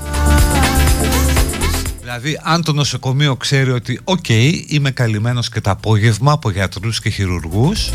Δηλαδή 2.01 2.41
αν 2.43 2.63
το 2.63 2.73
νοσοκομείο 2.73 3.37
ξέρει 3.37 3.71
ότι 3.71 4.01
«ΟΚ, 4.05 4.29
είμαι 4.67 4.91
καλυμμένος 4.91 5.49
και 5.49 5.61
το 5.61 5.71
απόγευμα 5.71 6.33
από 6.33 6.51
γιατρούς 6.51 7.01
και 7.01 7.11
χειρουργούς» 7.11 7.91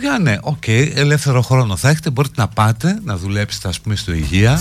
Παιδιά, 0.00 0.18
ναι, 0.18 0.36
οκ, 0.40 0.56
okay, 0.66 0.90
ελεύθερο 0.94 1.42
χρόνο 1.42 1.76
θα 1.76 1.88
έχετε, 1.88 2.10
μπορείτε 2.10 2.34
να 2.40 2.48
πάτε 2.48 2.98
να 3.04 3.16
δουλέψετε 3.16 3.68
ας 3.68 3.80
πούμε 3.80 3.96
στο 3.96 4.12
Υγεία 4.12 4.60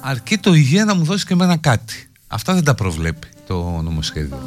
αρκεί 0.00 0.38
το 0.38 0.54
Υγεία 0.54 0.84
να 0.84 0.94
μου 0.94 1.04
δώσει 1.04 1.26
και 1.26 1.32
εμένα 1.32 1.56
κάτι. 1.56 2.08
Αυτά 2.26 2.54
δεν 2.54 2.64
τα 2.64 2.74
προβλέπει 2.74 3.28
το 3.46 3.80
νομοσχέδιο. 3.82 4.38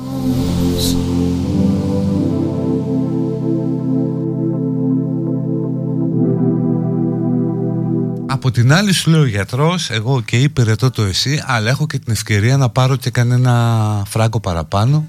Από 8.27 8.51
την 8.51 8.73
άλλη 8.73 8.93
σου 8.93 9.09
λέει 9.09 9.21
ο 9.21 9.25
γιατρός 9.25 9.89
Εγώ 9.89 10.21
και 10.21 10.37
υπηρετώ 10.37 10.91
το 10.91 11.03
ΕΣΥ 11.03 11.43
Αλλά 11.45 11.69
έχω 11.69 11.87
και 11.87 11.99
την 11.99 12.13
ευκαιρία 12.13 12.57
να 12.57 12.69
πάρω 12.69 12.95
και 12.95 13.09
κανένα 13.09 14.03
φράγκο 14.07 14.39
παραπάνω 14.39 15.07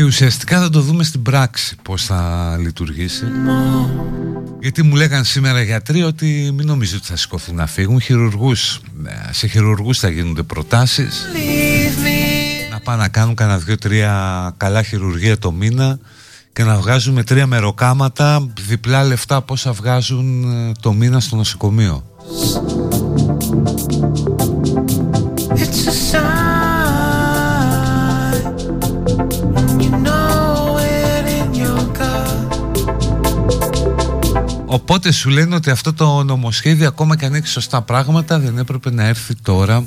και 0.00 0.06
ουσιαστικά 0.06 0.60
θα 0.60 0.70
το 0.70 0.80
δούμε 0.80 1.04
στην 1.04 1.22
πράξη 1.22 1.76
πώς 1.82 2.04
θα 2.04 2.56
λειτουργήσει. 2.60 3.24
Γιατί 4.60 4.82
μου 4.82 4.94
λέγαν 4.94 5.24
σήμερα 5.24 5.62
γιατροί 5.62 6.02
ότι 6.02 6.50
μην 6.54 6.66
νομίζω 6.66 6.96
ότι 6.96 7.06
θα 7.06 7.16
σηκωθούν 7.16 7.54
να 7.54 7.66
φύγουν. 7.66 8.00
Χειρουργούς, 8.00 8.80
ε, 9.06 9.32
σε 9.32 9.46
χειρουργούς 9.46 9.98
θα 9.98 10.08
γίνονται 10.08 10.42
προτάσεις. 10.42 11.26
Να 12.70 12.80
πάνε 12.80 13.02
να 13.02 13.08
κάνουν 13.08 13.34
κανένα 13.34 13.58
δυο-τρία 13.58 14.54
καλά 14.56 14.82
χειρουργία 14.82 15.38
το 15.38 15.52
μήνα 15.52 15.98
και 16.52 16.64
να 16.64 16.76
βγάζουν 16.76 17.24
τρία 17.24 17.46
μεροκάματα 17.46 18.52
διπλά 18.66 19.04
λεφτά 19.04 19.42
πόσα 19.42 19.72
βγάζουν 19.72 20.52
ε, 20.52 20.72
το 20.80 20.92
μήνα 20.92 21.20
στο 21.20 21.36
νοσοκομείο 21.36 22.04
Οπότε 34.72 35.12
σου 35.12 35.28
λένε 35.28 35.54
ότι 35.54 35.70
αυτό 35.70 35.92
το 35.92 36.22
νομοσχέδιο 36.22 36.88
ακόμα 36.88 37.16
και 37.16 37.24
αν 37.24 37.34
έχει 37.34 37.46
σωστά 37.46 37.82
πράγματα 37.82 38.38
δεν 38.38 38.58
έπρεπε 38.58 38.90
να 38.90 39.06
έρθει 39.06 39.34
τώρα. 39.34 39.84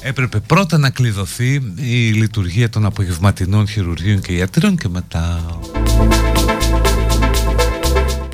Έπρεπε 0.00 0.40
πρώτα 0.40 0.78
να 0.78 0.90
κλειδωθεί 0.90 1.74
η 1.76 2.10
λειτουργία 2.10 2.70
των 2.70 2.84
απογευματινών 2.84 3.68
χειρουργείων 3.68 4.20
και 4.20 4.32
ιατρών 4.32 4.76
και 4.76 4.88
μετά... 4.88 5.44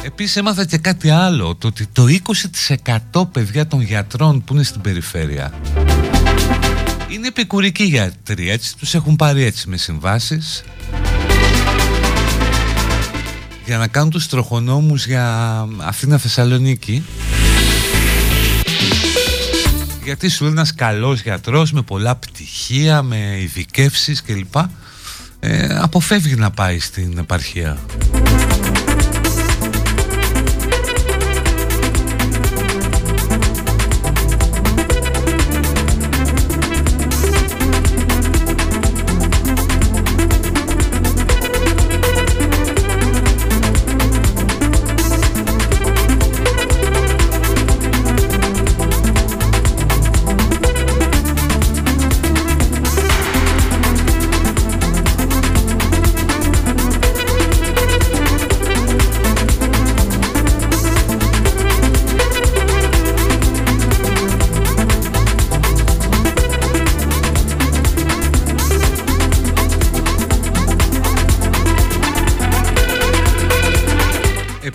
Επίσης 0.03 0.37
έμαθα 0.37 0.65
και 0.65 0.79
κάτι 0.79 1.11
άλλο, 1.11 1.55
το 1.55 1.67
ότι 1.67 1.87
το 1.87 2.05
20% 3.13 3.23
παιδιά 3.33 3.67
των 3.67 3.81
γιατρών 3.81 4.45
που 4.45 4.55
είναι 4.55 4.63
στην 4.63 4.81
περιφέρεια 4.81 5.53
είναι 7.09 7.27
επικουρικοί 7.27 7.85
γιατροί, 7.85 8.51
έτσι 8.51 8.77
τους 8.77 8.95
έχουν 8.95 9.17
πάρει 9.17 9.45
έτσι 9.45 9.69
με 9.69 9.77
συμβάσεις 9.77 10.65
για 13.65 13.79
να 13.79 13.87
κάνουν 13.87 14.11
τους 14.11 14.29
τροχονόμους 14.29 15.07
για 15.07 15.67
Αθήνα 15.79 16.19
Θεσσαλονίκη. 16.19 17.05
Γιατί 20.05 20.29
σου 20.29 20.45
λέει 20.45 20.53
ένας 20.53 20.75
καλός 20.75 21.21
γιατρός 21.21 21.73
με 21.73 21.83
πολλά 21.83 22.17
πτυχία, 22.17 23.03
με 23.03 23.39
ειδικεύσεις 23.41 24.23
κλπ 24.23 24.55
ε, 25.41 25.79
αποφεύγει 25.81 26.35
να 26.35 26.51
πάει 26.51 26.79
στην 26.79 27.19
επαρχία 27.19 27.79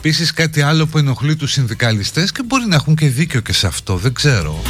Επίσης 0.07 0.33
κάτι 0.33 0.61
άλλο 0.61 0.85
που 0.85 0.97
ενοχλεί 0.97 1.35
τους 1.35 1.51
συνδικαλιστές 1.51 2.31
και 2.31 2.43
μπορεί 2.45 2.65
να 2.67 2.75
έχουν 2.75 2.95
και 2.95 3.07
δίκιο 3.07 3.39
και 3.39 3.53
σε 3.53 3.67
αυτό, 3.67 3.97
δεν 3.97 4.13
ξέρω. 4.13 4.61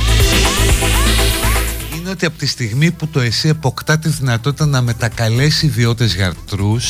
Είναι 1.97 2.09
ότι 2.09 2.25
από 2.25 2.37
τη 2.37 2.45
στιγμή 2.45 2.91
που 2.91 3.07
το 3.07 3.19
ΕΣΥ 3.19 3.49
αποκτά 3.49 3.99
τη 3.99 4.09
δυνατότητα 4.09 4.65
να 4.65 4.81
μετακαλέσει 4.81 5.65
ιδιώτες 5.65 6.15
γιατρούς 6.15 6.85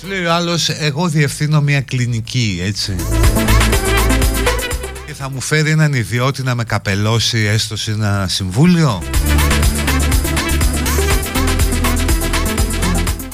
Σου 0.00 0.06
λέει 0.06 0.24
ο 0.24 0.32
άλλος, 0.32 0.68
εγώ 0.68 1.08
διευθύνω 1.08 1.60
μια 1.60 1.80
κλινική, 1.80 2.60
έτσι 2.64 2.96
Και 5.06 5.14
θα 5.14 5.30
μου 5.30 5.40
φέρει 5.40 5.70
έναν 5.70 5.92
ιδιώτη 5.92 6.42
να 6.42 6.54
με 6.54 6.64
καπελώσει 6.64 7.38
έστω 7.38 7.76
σε 7.76 7.90
ένα 7.90 8.26
συμβούλιο; 8.28 9.02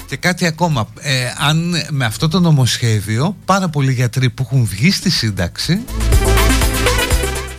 Και 0.09 0.17
κάτι 0.17 0.47
ακόμα, 0.47 0.89
ε, 1.01 1.13
αν 1.39 1.75
με 1.91 2.05
αυτό 2.05 2.29
το 2.29 2.41
νομοσχέδιο 2.41 3.37
πάρα 3.45 3.69
πολλοί 3.69 3.93
γιατροί 3.93 4.31
που 4.31 4.43
έχουν 4.43 4.65
βγει 4.65 4.91
στη 4.91 5.11
σύνταξη 5.11 5.81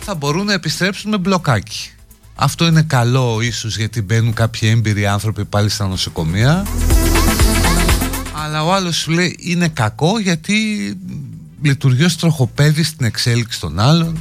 θα 0.00 0.14
μπορούν 0.14 0.46
να 0.46 0.52
επιστρέψουν 0.52 1.10
με 1.10 1.18
μπλοκάκι. 1.18 1.90
Αυτό 2.34 2.66
είναι 2.66 2.82
καλό 2.82 3.40
ίσως 3.40 3.76
γιατί 3.76 4.02
μπαίνουν 4.02 4.32
κάποιοι 4.32 4.68
έμπειροι 4.72 5.06
άνθρωποι 5.06 5.44
πάλι 5.44 5.68
στα 5.68 5.86
νοσοκομεία. 5.86 6.66
Αλλά 8.44 8.64
ο 8.64 8.74
άλλος 8.74 8.96
σου 8.96 9.10
λέει 9.10 9.36
είναι 9.40 9.68
κακό 9.68 10.18
γιατί 10.18 10.54
λειτουργεί 11.62 12.04
ως 12.04 12.16
τροχοπέδι 12.16 12.82
στην 12.82 13.06
εξέλιξη 13.06 13.60
των 13.60 13.78
άλλων 13.78 14.18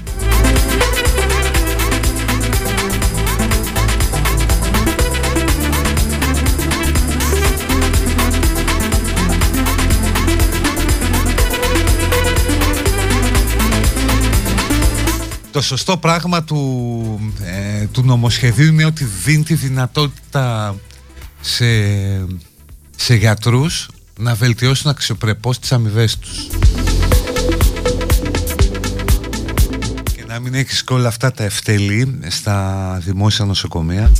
το 15.60 15.66
σωστό 15.66 15.97
πράγμα 15.97 16.43
του, 16.43 17.34
ε, 17.43 17.86
του 17.86 18.03
νομοσχεδίου 18.03 18.68
είναι 18.68 18.86
ότι 18.86 19.03
δίνει 19.03 19.43
τη 19.43 19.53
δυνατότητα 19.53 20.76
σε, 21.41 21.66
σε 22.95 23.16
γιατρούς 23.16 23.89
να 24.18 24.36
βελτιώσουν 24.36 24.91
αξιοπρεπώς 24.91 25.60
τις 25.60 25.72
αμοιβέ 25.72 26.10
τους. 26.20 26.47
Και 30.16 30.24
να 30.28 30.39
μην 30.39 30.53
έχεις 30.53 30.84
και 30.84 30.93
όλα 30.93 31.07
αυτά 31.07 31.32
τα 31.32 31.43
ευτελή 31.43 32.20
στα 32.28 32.97
δημόσια 33.03 33.45
νοσοκομεία. 33.45 34.12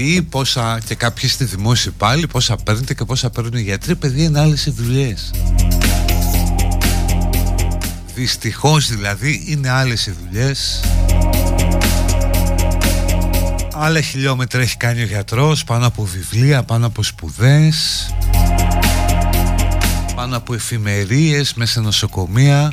Γράφετε 0.00 0.16
αρκετοί 0.16 0.22
πόσα, 0.22 0.80
και 0.86 0.94
κάποιοι 0.94 1.28
στη 1.28 1.44
δημόσια 1.44 1.92
πάλι 1.96 2.26
πόσα 2.26 2.56
παίρνετε 2.56 2.94
και 2.94 3.04
πόσα 3.04 3.30
παίρνουν 3.30 3.54
οι 3.54 3.62
γιατροί. 3.62 3.96
Παιδιά 3.96 4.24
είναι 4.24 4.40
άλλες 4.40 4.66
οι 4.66 4.70
δουλειές. 4.70 5.30
Δυστυχώς 8.14 8.88
δηλαδή 8.88 9.44
είναι 9.46 9.70
άλλες 9.70 10.06
οι 10.06 10.14
δουλειές. 10.24 10.80
Άλλα 13.72 14.00
χιλιόμετρα 14.00 14.60
έχει 14.60 14.76
κάνει 14.76 15.02
ο 15.02 15.06
γιατρός 15.06 15.64
πάνω 15.64 15.86
από 15.86 16.04
βιβλία, 16.04 16.62
πάνω 16.62 16.86
από 16.86 17.02
σπουδές 17.02 18.06
πάνω 20.14 20.36
από 20.36 20.54
εφημερίες 20.54 21.54
μέσα 21.54 21.72
σε 21.72 21.80
νοσοκομεία 21.80 22.72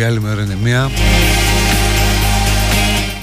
πάμε 0.00 0.12
στο 0.18 0.26
διάλειμμα 0.26 0.30
ειρηνεμία 0.32 0.90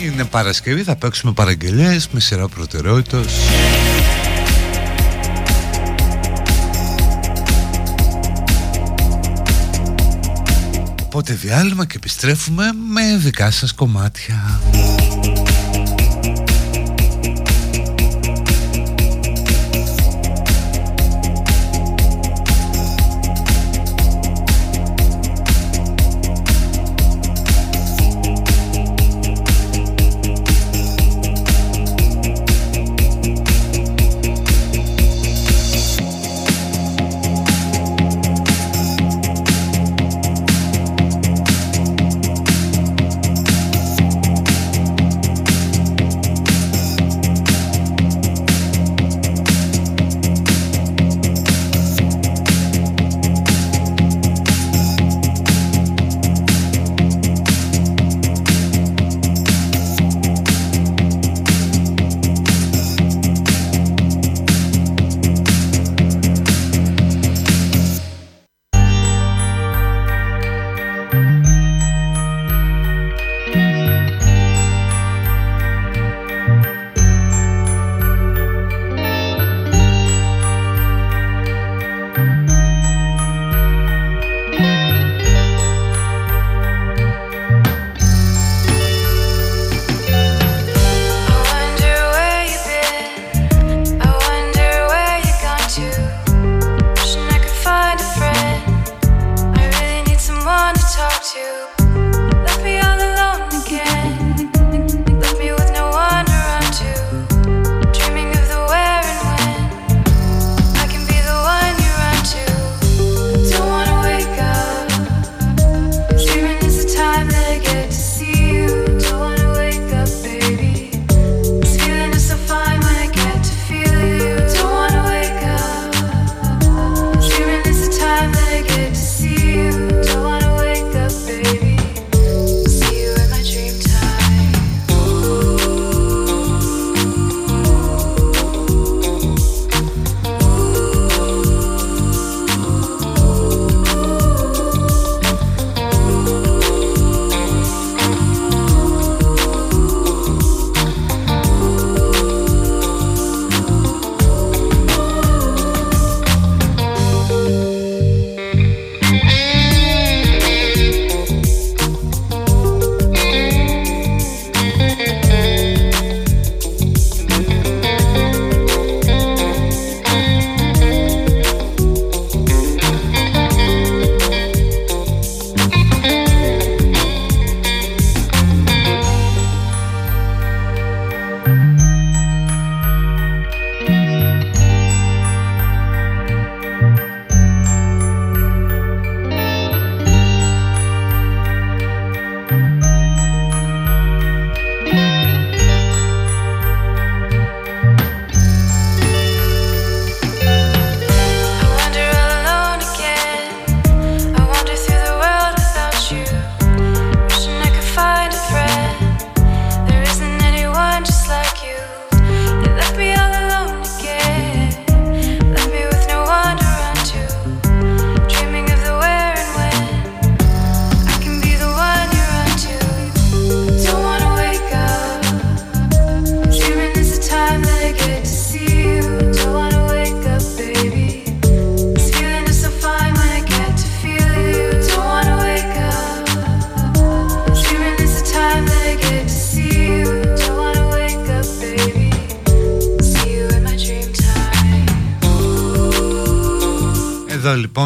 Είναι 0.02 0.26
Παρασκευή, 0.26 0.84
θα 0.84 0.96
παίξουμε 0.96 1.34
παραγγελίες 1.34 2.08
με 2.12 2.20
σειρά 2.20 2.48
προτεραιότητας. 2.48 3.34
Οπότε 11.04 11.34
διάλειμμα 11.34 11.86
και 11.86 11.96
επιστρέφουμε 11.96 12.64
με 12.94 13.18
δικά 13.18 13.52
σας 13.52 13.74
κομμάτια 13.74 14.60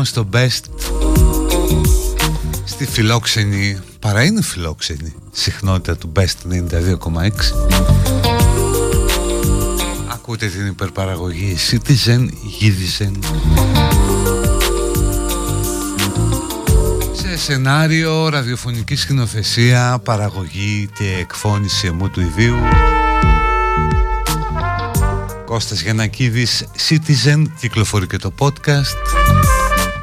στο 0.04 0.30
best. 0.34 0.62
Στη 2.66 2.86
φιλόξενη 2.86 3.80
παρά 3.99 4.24
είναι 4.24 4.41
φιλόξενη 4.41 5.14
συχνότητα 5.32 5.97
του 5.97 6.12
best 6.16 6.52
92,6 6.52 7.91
ακούτε 10.32 10.45
την 10.45 10.68
υπερπαραγωγή 10.68 11.56
Citizen 11.72 12.28
Gidizen 12.62 13.12
σε 17.12 17.38
σενάριο, 17.38 18.30
ραδιοφωνική 18.30 18.95
σκηνοθεσία, 18.95 19.99
παραγωγή 20.04 20.89
και 20.97 21.18
εκφώνηση 21.20 21.88
εμού 21.88 22.10
του 22.10 22.22
ιδίου. 22.22 22.56
Κώστας 25.45 25.82
Γιανακίδης 25.82 26.66
Citizen 26.89 27.43
κυκλοφορεί 27.60 28.08
και 28.08 28.18
το 28.18 28.34
podcast 28.39 29.41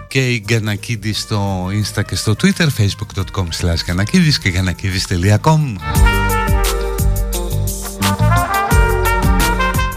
και 0.09 0.32
η 0.32 0.44
Γκανακίδη 0.46 1.12
στο 1.12 1.66
Insta 1.66 2.04
και 2.06 2.14
στο 2.14 2.34
Twitter 2.42 2.66
facebook.com 2.78 3.46
slash 3.61 3.84
Γκανακίδης 3.86 4.38
και 4.38 4.50
γκανακίδης.com 4.50 5.61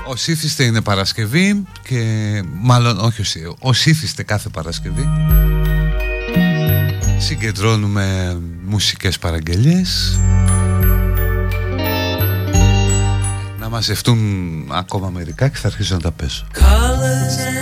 Όσοι 0.05 0.31
ήθιστε 0.31 0.63
είναι 0.63 0.81
Παρασκευή 0.81 1.63
και 1.83 2.03
μάλλον 2.53 2.99
όχι 2.99 3.21
όσοι, 3.21 3.55
όσοι 3.59 3.89
ήθιστε 3.89 4.23
κάθε 4.23 4.49
Παρασκευή 4.49 5.09
Συγκεντρώνουμε 7.17 8.37
μουσικές 8.65 9.19
παραγγελίες 9.19 10.19
Να 13.59 13.69
μαζευτούν 13.69 14.19
ακόμα 14.71 15.09
μερικά 15.09 15.47
και 15.47 15.57
θα 15.57 15.67
αρχίσω 15.67 15.93
να 15.93 16.01
τα 16.01 16.11
πέσω 16.11 16.47
αρχίσει 16.53 17.60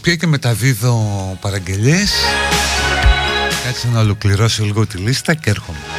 πια 0.00 0.16
και 0.16 0.26
μεταδίδω 0.26 1.36
παραγγελίες. 1.40 2.12
Κάτσε 3.64 3.88
να 3.88 4.00
ολοκληρώσω 4.00 4.64
λίγο 4.64 4.86
τη 4.86 4.98
λίστα 4.98 5.34
και 5.34 5.50
έρχομαι 5.50 5.93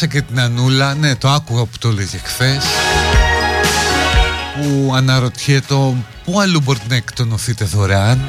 χάλασε 0.00 0.06
και 0.06 0.22
την 0.22 0.40
Ανούλα. 0.40 0.94
Ναι 0.94 1.16
το 1.16 1.28
άκουγα 1.28 1.64
που 1.64 1.78
το 1.78 1.88
έλεγε 1.88 2.18
χθες. 2.24 2.64
Που 4.60 4.92
αναρωτιέται 4.94 5.74
Πού 6.24 6.40
αλλού 6.40 6.60
μπορείτε 6.60 6.84
να 6.88 6.94
εκτονωθείτε 6.94 7.64
δωρεάν; 7.64 8.20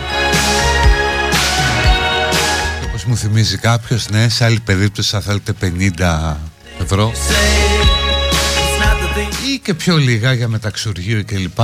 Όπως 2.87 3.03
μου 3.03 3.17
θυμίζει 3.17 3.57
κάποιος 3.57 4.09
Ναι 4.09 4.29
σε 4.29 4.45
άλλη 4.45 4.59
περίπτωση 4.59 5.09
θα 5.09 5.21
θέλετε 5.21 5.53
50 5.61 6.35
ευρώ. 6.81 7.11
Ή 9.53 9.59
και 9.63 9.73
πιο 9.73 9.97
λίγα 9.97 10.33
για 10.33 10.47
μεταξουργείο 10.47 11.23
κλπ 11.25 11.59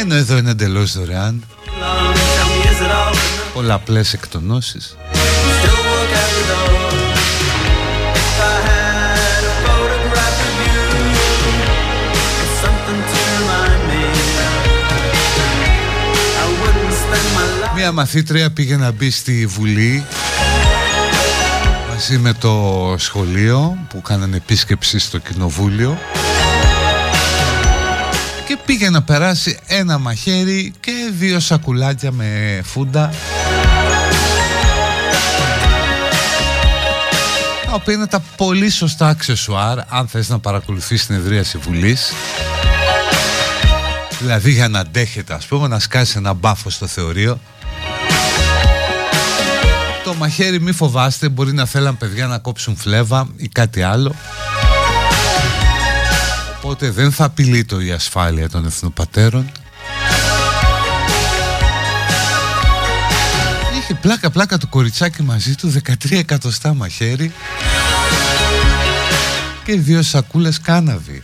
Ενώ 0.00 0.14
εδώ 0.14 0.36
είναι 0.36 0.50
εντελώς 0.50 0.92
δωρεάν. 0.92 1.44
Πολλαπλές 3.54 4.12
εκτονώσεις 4.12 4.96
Μια 17.84 17.92
μαθήτρια 17.92 18.50
πήγε 18.50 18.76
να 18.76 18.90
μπει 18.90 19.10
στη 19.10 19.46
Βουλή 19.46 20.04
μαζί 21.88 22.18
με 22.18 22.32
το 22.32 22.94
σχολείο 22.98 23.86
που 23.88 24.02
κάνανε 24.02 24.36
επίσκεψη 24.36 24.98
στο 24.98 25.18
κοινοβούλιο. 25.18 25.98
Και 28.46 28.58
πήγε 28.64 28.90
να 28.90 29.02
περάσει 29.02 29.58
ένα 29.66 29.98
μαχαίρι 29.98 30.72
και 30.80 30.92
δύο 31.18 31.40
σακουλάκια 31.40 32.12
με 32.12 32.60
φούντα. 32.64 33.10
Τα 37.66 37.72
οποία 37.72 37.94
είναι 37.94 38.06
τα 38.06 38.22
πολύ 38.36 38.70
σωστά 38.70 39.08
αξεσουάρ 39.08 39.78
αν 39.88 40.08
θες 40.08 40.28
να 40.28 40.38
παρακολουθείς 40.38 41.06
την 41.06 41.14
εδρίαση 41.14 41.58
Βουλής. 41.58 42.12
Δηλαδή 44.20 44.50
για 44.50 44.68
να 44.68 44.78
αντέχετε 44.78 45.34
ας 45.34 45.46
πούμε 45.46 45.68
να 45.68 45.78
σκάσει 45.78 46.14
ένα 46.16 46.32
μπάφο 46.32 46.70
στο 46.70 46.86
θεωρείο 46.86 47.40
το 50.04 50.14
μαχαίρι 50.14 50.60
μη 50.60 50.72
φοβάστε 50.72 51.28
Μπορεί 51.28 51.52
να 51.52 51.66
θέλαν 51.66 51.96
παιδιά 51.96 52.26
να 52.26 52.38
κόψουν 52.38 52.76
φλέβα 52.76 53.28
Ή 53.36 53.48
κάτι 53.48 53.82
άλλο. 53.82 54.14
Οπότε 56.56 56.90
δεν 56.90 57.12
θα 57.12 57.24
απειλεί 57.24 57.64
το 57.64 57.80
η 57.80 57.90
ασφάλεια 57.90 58.48
των 58.48 58.66
εθνοπατέρων. 58.66 59.52
Είχε 63.78 63.94
πλάκα 63.94 64.30
πλάκα 64.30 64.58
το 64.58 64.66
κοριτσάκι 64.66 65.22
μαζί 65.22 65.54
του 65.54 65.72
13 65.86 65.92
εκατοστά 66.10 66.74
μαχαίρι. 66.74 67.32
Και 69.64 69.74
δύο 69.74 70.02
σακούλες 70.02 70.60
κάναβη 70.60 71.22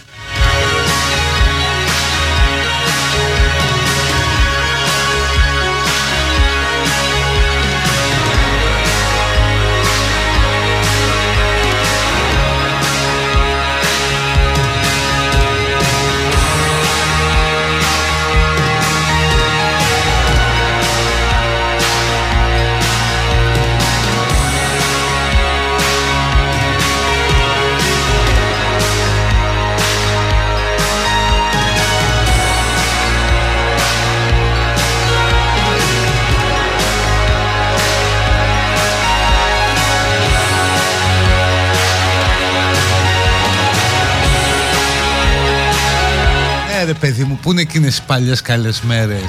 ρε 46.93 46.99
παιδί 46.99 47.25
μου, 47.25 47.39
πού 47.43 47.51
είναι 47.51 47.61
εκείνες 47.61 47.99
οι 47.99 48.03
παλιές 48.07 48.43
καλές 48.43 48.81
μέρες; 48.81 49.23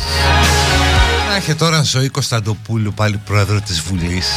Να 1.29 1.37
είχε 1.37 1.53
τώρα 1.53 1.81
ζωή 1.81 2.09
Κωνσταντοπούλου 2.09 2.93
πάλι 2.93 3.17
πρόεδρο 3.25 3.61
της 3.61 3.79
Βουλής. 3.79 4.27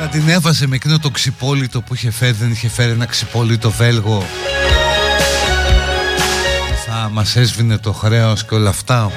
Να 0.00 0.08
την 0.08 0.28
έβαζε 0.28 0.66
με 0.66 0.74
εκείνο 0.74 0.98
το 0.98 1.10
ξυπόλυτο 1.10 1.80
που 1.80 1.94
είχε 1.94 2.10
φέρει, 2.10 2.32
δεν 2.32 2.50
είχε 2.50 2.68
φέρει 2.68 2.90
ένα 2.90 3.06
ξυπόλυτο 3.06 3.70
Βέλγο. 3.70 4.26
Θα 6.86 7.08
μας 7.12 7.36
έσβηνε 7.36 7.78
το 7.78 7.92
χρέος 7.92 8.44
και 8.44 8.54
όλα 8.54 8.68
αυτά. 8.68 9.10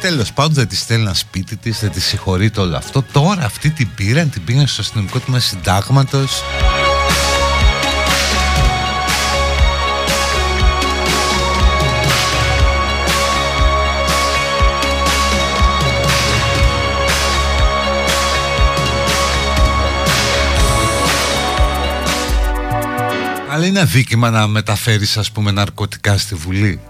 Τέλος 0.00 0.32
πάντων 0.32 0.54
δεν 0.54 0.68
της 0.68 0.80
στέλνα 0.80 1.14
σπίτι 1.14 1.56
της, 1.56 1.80
δεν 1.80 1.90
της 1.90 2.04
συγχωρείται 2.04 2.60
όλο 2.60 2.76
αυτό. 2.76 3.04
Τώρα 3.12 3.44
αυτή 3.44 3.70
την 3.70 3.88
πήραν, 3.94 4.30
την 4.30 4.44
πήγαν 4.44 4.66
στο 4.66 4.80
αστυνομικό 4.80 5.18
τμήμα 5.18 5.40
συντάγματος. 5.40 6.42
Αλλά 23.52 23.66
είναι 23.66 23.80
αδίκημα 23.80 24.30
να 24.30 24.46
μεταφέρεις 24.46 25.16
ας 25.16 25.30
πούμε 25.30 25.50
ναρκωτικά 25.50 26.18
στη 26.18 26.34
Βουλή 26.34 26.80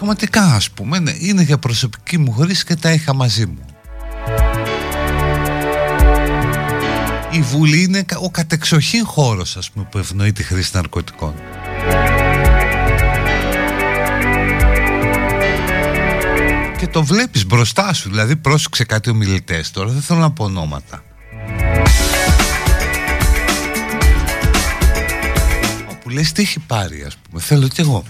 Πραγματικά 0.00 0.42
ας 0.42 0.70
πούμε 0.70 0.98
ναι, 0.98 1.12
είναι 1.18 1.42
για 1.42 1.58
προσωπική 1.58 2.18
μου 2.18 2.32
χρήση 2.32 2.64
και 2.64 2.74
τα 2.74 2.92
είχα 2.92 3.14
μαζί 3.14 3.46
μου. 3.46 3.64
Η 7.30 7.40
Βουλή 7.40 7.82
είναι 7.82 8.04
ο 8.22 8.30
κατεξοχήν 8.30 9.04
χώρος 9.04 9.56
ας 9.56 9.70
πούμε 9.70 9.86
που 9.90 9.98
ευνοεί 9.98 10.32
τη 10.32 10.42
χρήση 10.42 10.70
ναρκωτικών. 10.74 11.34
Και 16.78 16.86
το 16.86 17.04
βλέπεις 17.04 17.46
μπροστά 17.46 17.92
σου 17.92 18.08
Δηλαδή 18.08 18.36
πρόσεξε 18.36 18.84
κάτι 18.84 19.10
ομιλητές 19.10 19.70
τώρα 19.70 19.90
Δεν 19.90 20.02
θέλω 20.02 20.18
να 20.18 20.30
πω 20.30 20.44
ονόματα. 20.44 21.02
Όπου 25.90 26.08
λες 26.08 26.32
τι 26.32 26.42
έχει 26.42 26.58
πάρει 26.58 27.04
ας 27.06 27.16
πούμε 27.16 27.40
Θέλω 27.40 27.68
κι 27.68 27.80
εγώ 27.80 28.04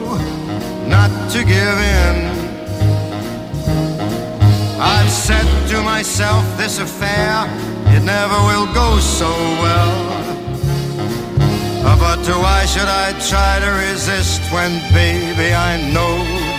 not 0.91 1.11
to 1.31 1.39
give 1.39 1.77
in. 1.99 2.15
I've 4.79 5.09
said 5.09 5.47
to 5.69 5.81
myself, 5.81 6.43
this 6.57 6.79
affair, 6.79 7.47
it 7.95 8.03
never 8.03 8.37
will 8.49 8.67
go 8.73 8.99
so 8.99 9.31
well. 9.63 10.21
But 12.21 12.27
why 12.37 12.65
should 12.65 12.87
I 12.87 13.13
try 13.29 13.59
to 13.59 13.71
resist 13.89 14.41
when, 14.51 14.71
baby, 14.93 15.53
I 15.53 15.77
know 15.91 16.17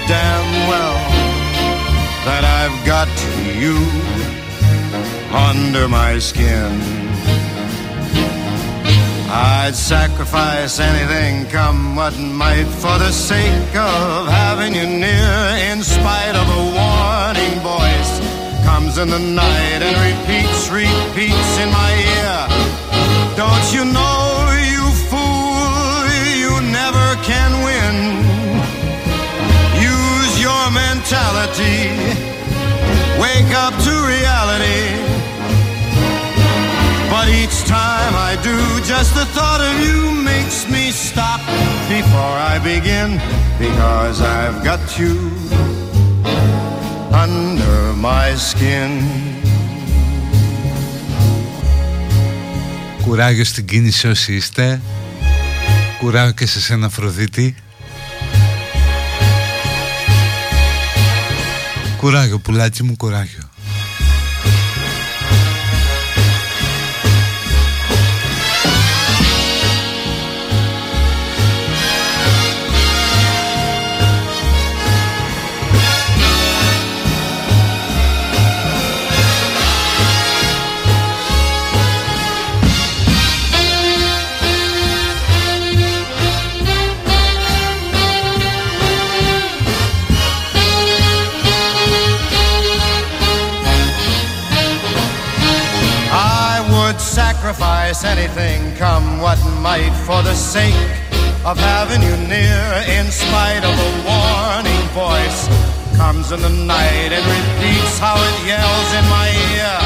damn 0.09 0.69
well 0.69 0.99
that 2.25 2.43
I've 2.43 2.79
got 2.85 3.09
you 3.61 3.77
under 5.33 5.89
my 5.89 6.19
skin. 6.19 7.02
I'd 9.35 9.75
sacrifice 9.75 10.79
anything, 10.79 11.47
come 11.47 11.97
what 11.97 12.13
might, 12.19 12.67
for 12.67 12.99
the 12.99 13.11
sake 13.11 13.75
of 13.75 14.29
having 14.29 14.75
you 14.75 14.85
near. 14.85 15.37
In 15.73 15.83
spite 15.83 16.37
of 16.37 16.47
a 16.53 16.63
warning 16.77 17.57
voice, 17.65 18.13
comes 18.63 18.99
in 18.99 19.09
the 19.09 19.19
night 19.19 19.81
and 19.81 19.97
repeats, 20.05 20.69
repeats 20.69 21.53
in 21.65 21.71
my 21.73 21.93
ear. 22.13 22.37
Don't 23.35 23.73
you 23.73 23.87
know, 23.89 24.53
you 24.69 24.85
fool, 25.09 26.05
you 26.37 26.53
never 26.69 27.17
can 27.25 27.65
win. 27.65 27.97
Use 29.81 30.33
your 30.45 30.65
mentality, 30.77 31.89
wake 33.17 33.53
up 33.57 33.73
to 33.81 33.93
reality. 34.13 35.12
But 37.23 37.31
each 37.45 37.59
time 37.83 38.15
I 38.31 38.33
do, 38.49 38.57
just 38.93 39.11
the 39.15 39.27
thought 39.37 39.63
of 39.71 39.75
you 39.87 39.99
makes 40.31 40.59
me 40.75 40.91
stop 40.91 41.41
before 41.97 42.37
I 42.53 42.55
begin. 42.71 43.11
Because 43.65 44.19
I've 44.39 44.59
got 44.69 44.83
you 44.99 45.15
under 47.25 47.77
my 48.09 48.29
skin. 48.49 48.91
Κουράγιο 53.03 53.45
στην 53.45 53.67
κίνηση 53.67 54.09
όσοι 54.09 54.35
είστε 54.35 54.81
Κουράγιο 55.99 56.33
και 56.33 56.47
σε 56.47 56.61
σένα 56.61 56.87
Αφροδίτη 56.87 57.55
Κουράγιο 61.97 62.39
πουλάκι 62.39 62.83
μου 62.83 62.97
κουράγιο 62.97 63.52
sacrifice 97.53 98.05
anything, 98.05 98.75
come 98.77 99.21
what 99.21 99.39
might, 99.61 99.93
for 100.07 100.23
the 100.23 100.35
sake 100.35 100.75
of 101.45 101.59
having 101.59 102.01
you 102.01 102.17
near. 102.29 102.65
In 102.99 103.11
spite 103.11 103.65
of 103.65 103.75
a 103.77 103.91
warning 104.09 104.87
voice, 104.97 105.49
comes 105.97 106.33
in 106.33 106.41
the 106.41 106.49
night 106.49 107.13
and 107.13 107.25
repeats 107.37 107.99
how 107.99 108.17
it 108.17 108.37
yells 108.47 108.91
in 108.97 109.05
my 109.13 109.29
ear. 109.53 109.77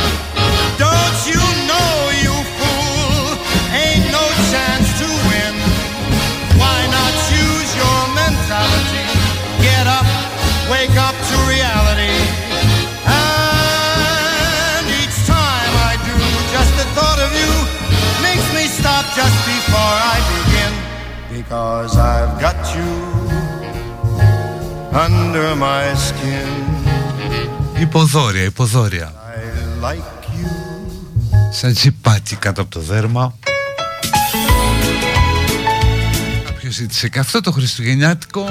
Don't 0.78 1.18
you 1.26 1.43
know, 1.66 1.94
you 2.22 2.34
fool, 2.56 3.34
ain't 3.74 4.06
no 4.14 4.24
chance 4.52 4.88
to 5.02 5.09
win. 5.26 5.55
Why 6.60 6.78
not 6.86 7.14
use 7.34 7.70
your 7.82 8.01
mentality? 8.14 9.06
Get 9.66 9.86
up, 9.86 10.06
wake 10.70 10.97
up 10.97 11.15
just 19.14 19.38
before 19.52 19.94
I 20.14 20.16
begin 20.34 20.72
because 21.38 21.96
I've 21.96 22.34
got 22.40 22.58
you 22.74 22.90
under 25.04 25.54
my 25.56 25.84
skin. 26.06 26.48
Υποδόρια, 27.80 28.42
υποδόρια. 28.42 29.12
I 29.14 29.84
like 29.84 30.24
you. 30.36 30.50
Σαν 31.50 31.74
τσιπάκι 31.74 32.36
κάτω 32.36 32.60
από 32.60 32.70
το 32.70 32.80
δέρμα. 32.80 33.34
Κάποιος 36.44 36.74
ζήτησε 36.74 37.08
και 37.08 37.18
αυτό 37.18 37.40
το 37.40 37.52
Χριστουγεννιάτικο. 37.52 38.44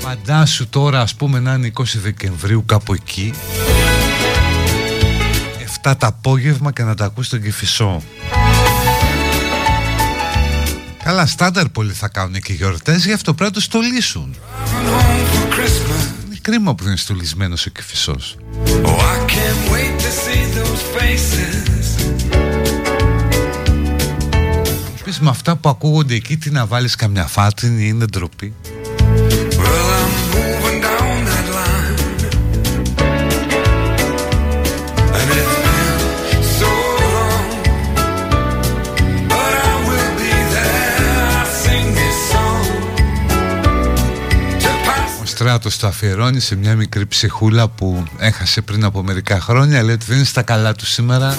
Φαντάσου 0.00 0.68
τώρα 0.68 1.00
ας 1.00 1.14
πούμε 1.14 1.40
να 1.40 1.52
είναι 1.52 1.72
20 1.78 1.82
Δεκεμβρίου 2.02 2.64
κάπου 2.66 2.94
εκεί 2.94 3.34
7 5.82 5.94
το 5.98 6.06
απόγευμα 6.06 6.72
και 6.72 6.82
να 6.82 6.94
τα 6.94 7.04
ακούς 7.04 7.26
στον 7.26 7.42
Κηφισό. 7.42 8.02
Καλά 11.04 11.26
στάνταρ 11.26 11.68
πολλοί 11.68 11.92
θα 11.92 12.08
κάνουν 12.08 12.40
και 12.40 12.52
γιορτές 12.52 13.04
Γι' 13.04 13.12
αυτό 13.12 13.34
πρέπει 13.34 13.50
να 13.50 13.56
το 13.56 13.60
στολίσουν. 13.60 14.36
Είναι 16.26 16.38
κρίμα 16.40 16.74
που 16.74 16.82
δεν 16.82 16.92
είναι 16.92 17.00
στολισμένος 17.00 17.66
ο 17.66 17.70
Κηφισός. 17.70 18.36
Oh, 18.84 19.00
Πεις 25.04 25.20
με 25.20 25.30
αυτά 25.30 25.56
που 25.56 25.68
ακούγονται 25.68 26.14
εκεί 26.14 26.36
Τι 26.36 26.50
να 26.50 26.66
βάλεις 26.66 26.94
καμιά 26.94 27.26
φάτινη 27.26 27.88
Είναι 27.88 28.04
ντροπή 28.04 28.54
Στράτος 45.40 45.78
το 45.78 45.86
αφιερώνει 45.86 46.40
σε 46.40 46.56
μια 46.56 46.76
μικρή 46.76 47.06
ψυχούλα 47.06 47.68
που 47.68 48.04
έχασε 48.18 48.60
πριν 48.60 48.84
από 48.84 49.02
μερικά 49.02 49.40
χρόνια. 49.40 49.82
Λέει 49.82 49.94
ότι 49.94 50.04
δεν 50.04 50.16
είναι 50.16 50.24
στα 50.24 50.42
καλά 50.42 50.74
του 50.74 50.86
σήμερα. 50.86 51.36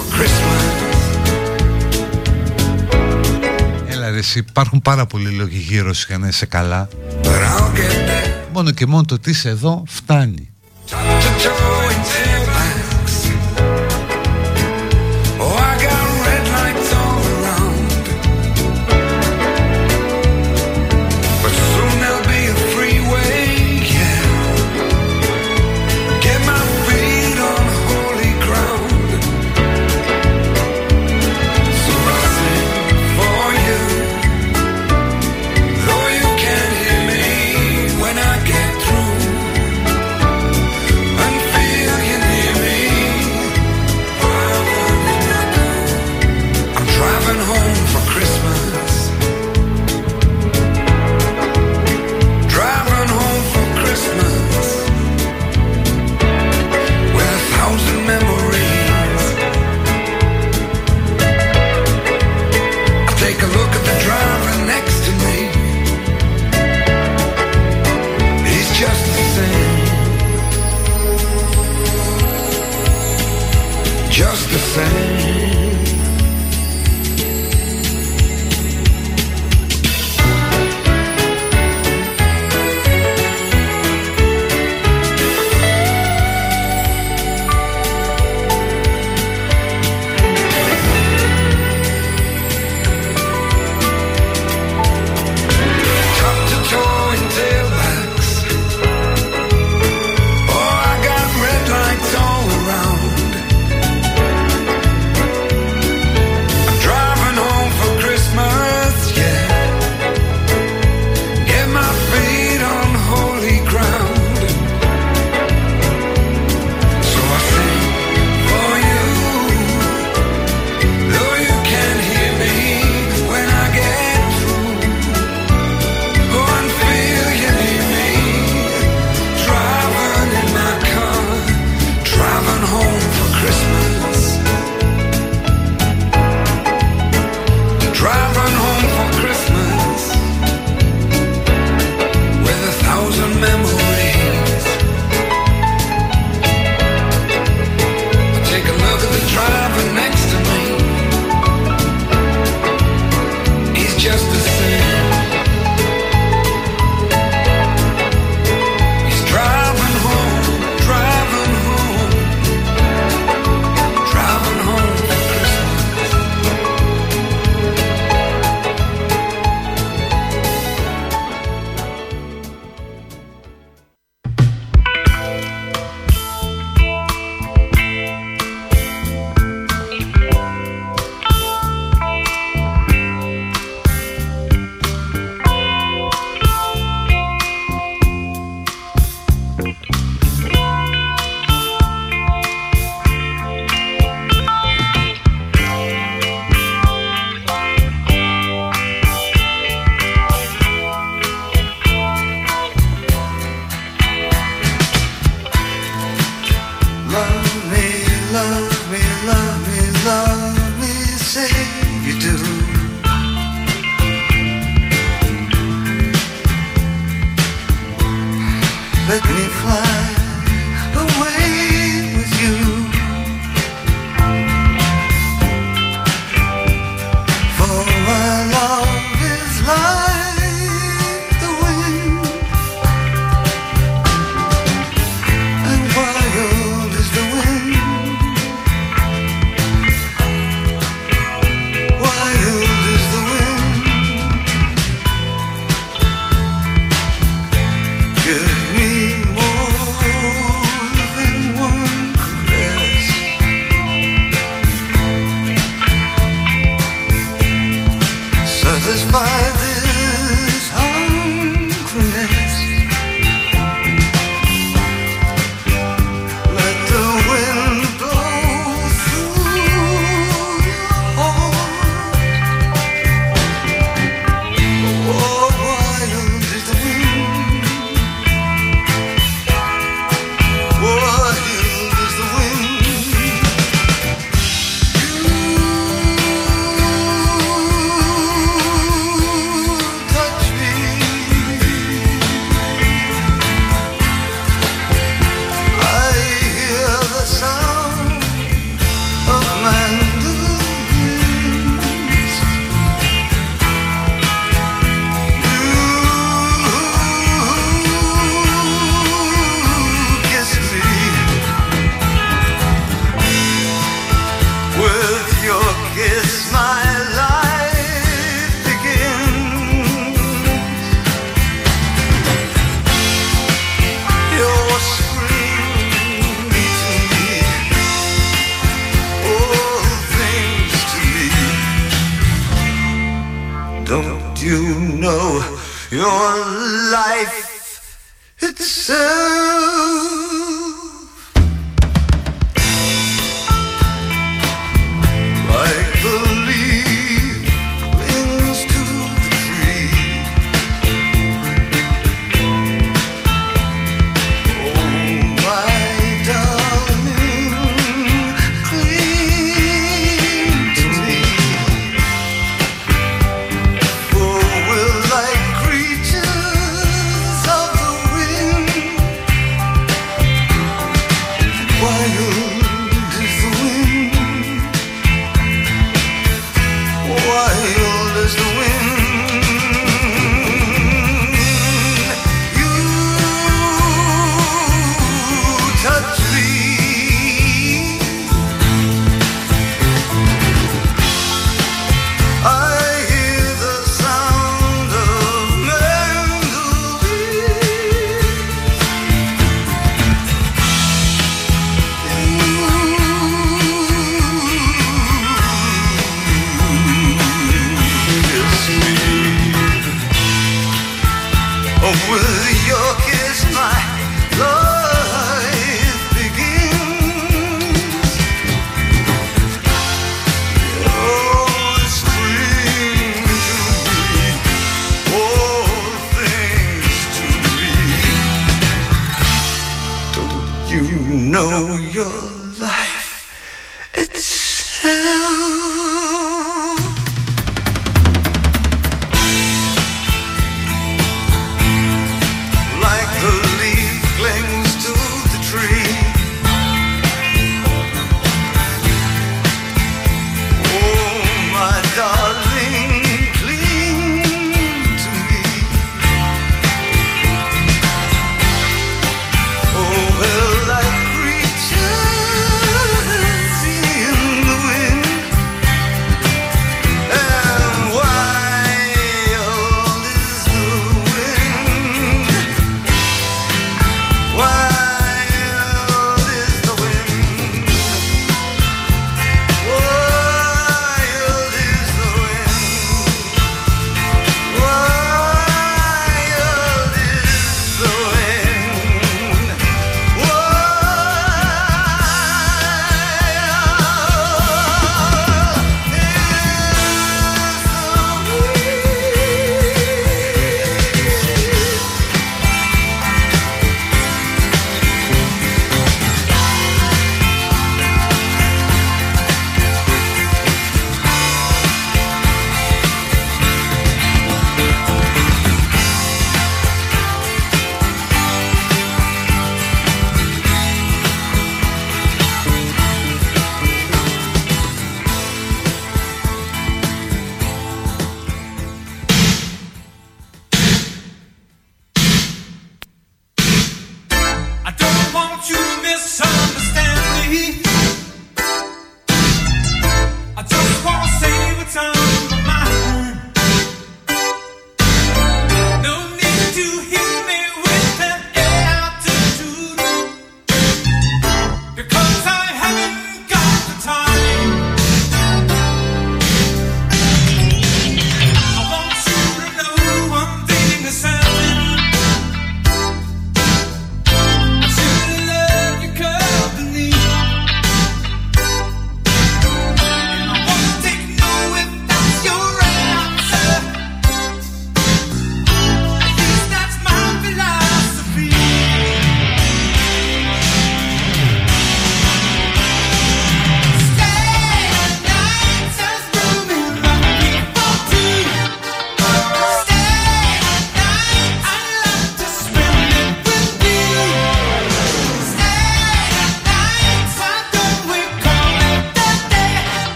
Έλα 3.88 4.10
ρε 4.10 4.18
εσύ 4.18 4.38
υπάρχουν 4.38 4.82
πάρα 4.82 5.06
πολλοί 5.06 5.30
λόγοι 5.30 5.58
γύρω 5.58 5.92
σου 5.92 6.04
για 6.08 6.18
να 6.18 6.28
είσαι 6.28 6.46
καλά. 6.46 6.88
Μόνο 8.52 8.70
και 8.70 8.86
μόνο 8.86 9.04
το 9.04 9.14
ότι 9.14 9.30
είσαι 9.30 9.48
εδώ 9.48 9.82
φτάνει 9.86 10.51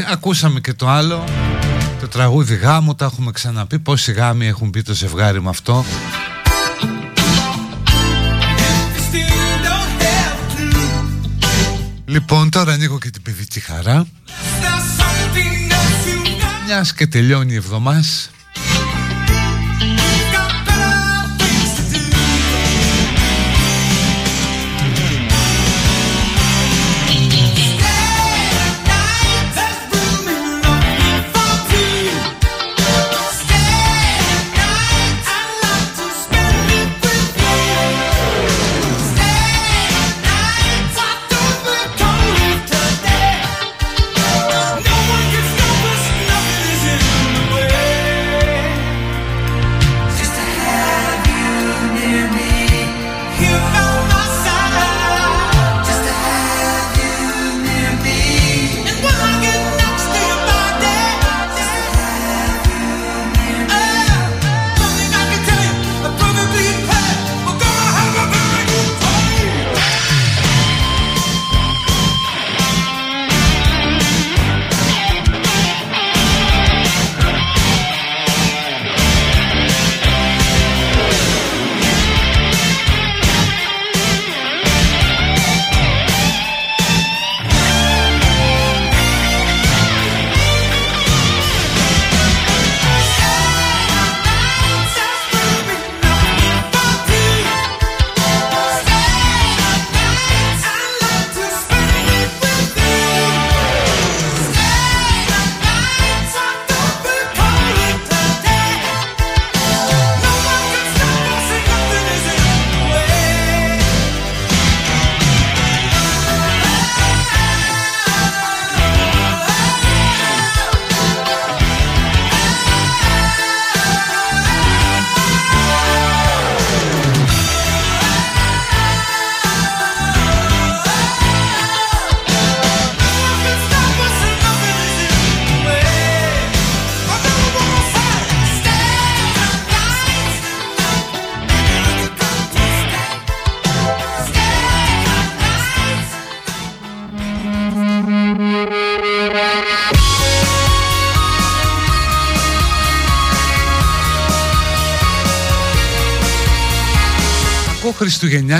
εντάξει, 0.00 0.04
ακούσαμε 0.12 0.60
και 0.60 0.74
το 0.74 0.88
άλλο. 0.88 1.24
Το 2.00 2.08
τραγούδι 2.08 2.54
γάμου, 2.54 2.94
τα 2.94 3.04
έχουμε 3.04 3.30
ξαναπεί. 3.30 3.78
Πόσοι 3.78 4.12
γάμοι 4.12 4.46
έχουν 4.46 4.70
πει 4.70 4.82
το 4.82 4.94
ζευγάρι 4.94 5.42
με 5.42 5.48
αυτό. 5.48 5.84
Λοιπόν, 12.04 12.50
τώρα 12.50 12.72
ανοίγω 12.72 12.98
και 12.98 13.10
την 13.10 13.22
παιδική 13.22 13.60
χαρά. 13.60 14.06
Μιας 16.66 16.94
και 16.94 17.06
τελειώνει 17.06 17.52
η 17.52 17.56
εβδομάδα. 17.56 18.04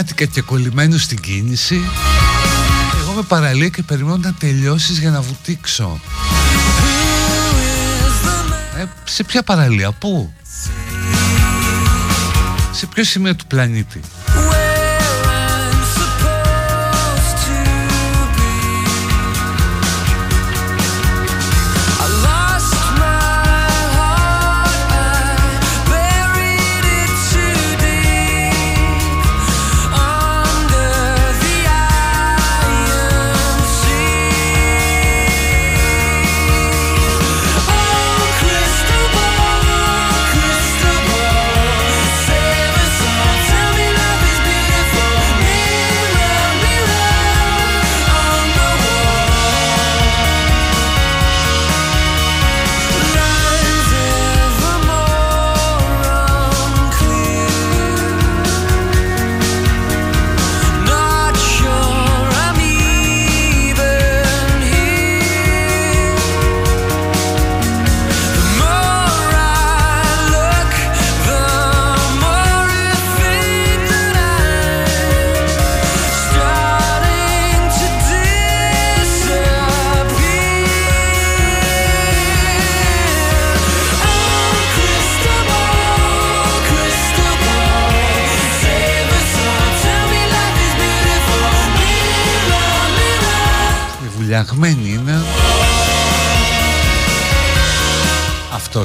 Χριστουγεννιάτικα 0.01 0.24
και 0.24 0.40
κολλημένο 0.40 0.98
στην 0.98 1.20
κίνηση. 1.20 1.81
Εγώ 3.01 3.12
με 3.12 3.22
παραλία 3.22 3.68
και 3.68 3.82
περιμένω 3.82 4.16
να 4.16 4.35
τελειώσεις 4.35 4.98
για 4.98 5.10
να 5.10 5.20
βουτήξω. 5.20 6.01
Ε, 8.78 8.85
Σε 9.05 9.24
ποια 9.24 9.43
παραλία, 9.43 9.93
πού; 9.93 10.32
Σε 12.72 12.86
ποιο 12.86 13.05
σημείο 13.05 13.36
του 13.36 13.47
πλανήτη; 13.47 14.01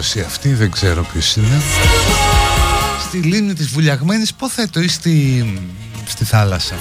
Αυτός 0.06 0.24
ή 0.24 0.26
αυτή, 0.26 0.54
δεν 0.54 0.72
ξέρω 0.72 1.04
ποιος 1.04 1.36
είναι. 1.36 1.62
Στη 3.08 3.18
λίμνη 3.18 3.54
της 3.54 3.68
βουλιαγμένης 3.68 4.34
ποθέτω 4.34 4.80
ή 4.80 4.88
στη, 4.88 5.46
στη 6.06 6.26
θάλασσα 6.26 6.76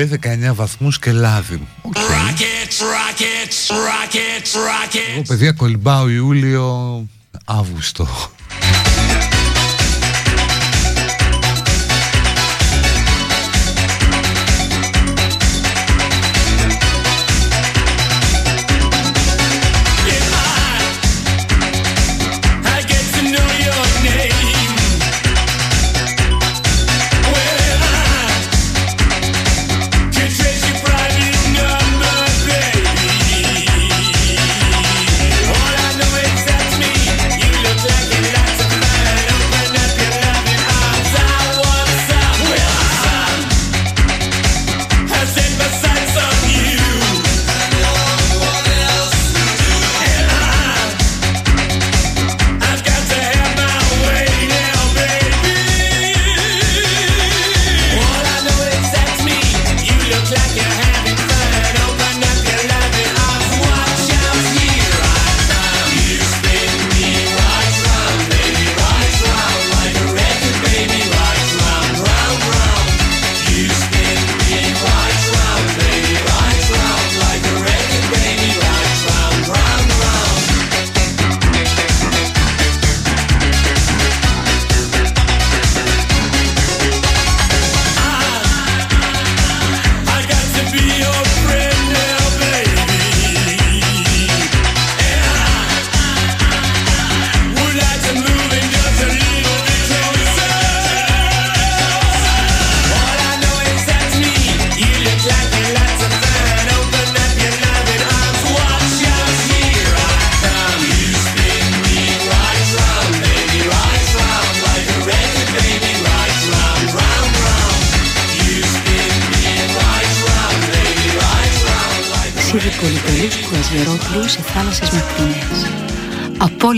λέει 0.00 0.20
19 0.50 0.54
βαθμούς 0.54 0.98
και 0.98 1.12
λάδι 1.12 1.60
okay. 1.82 1.98
Εγώ 5.14 5.22
παιδιά 5.26 5.52
κολυμπάω 5.52 6.08
Ιούλιο 6.08 7.06
Αύγουστο 7.44 8.08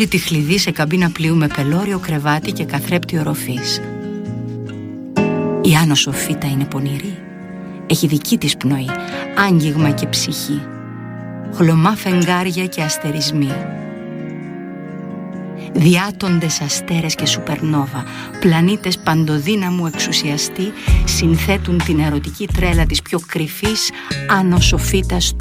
τη 0.01 0.19
χλειδί 0.19 0.59
σε 0.59 0.71
καμπίνα 0.71 1.11
πλοίου 1.11 1.37
με 1.37 1.47
πελώριο 1.47 1.99
κρεβάτι 1.99 2.53
και 2.53 2.65
καθρέπτη 2.65 3.19
οροφής. 3.19 3.81
Η 5.63 5.75
Άνω 5.83 5.95
Σοφίτα 5.95 6.47
είναι 6.47 6.65
πονηρή. 6.65 7.19
Έχει 7.87 8.07
δική 8.07 8.39
της 8.39 8.57
πνοή, 8.57 8.89
άγγιγμα 9.49 9.91
και 9.91 10.07
ψυχή. 10.07 10.61
Χλωμά 11.55 11.97
φεγγάρια 11.97 12.67
και 12.67 12.83
αστερισμοί. 12.83 13.53
Διάτοντες 15.73 16.61
αστέρες 16.61 17.15
και 17.15 17.27
σουπερνόβα, 17.27 18.05
πλανήτες 18.41 18.99
παντοδύναμου 18.99 19.87
εξουσιαστή, 19.87 20.73
συνθέτουν 21.05 21.83
την 21.85 22.01
ερωτική 22.01 22.47
τρέλα 22.47 22.87
της 22.87 23.03
πιο 23.03 23.21
κρυφής 23.27 23.91
Άνω 24.29 24.61
Σοφίτας. 24.61 25.37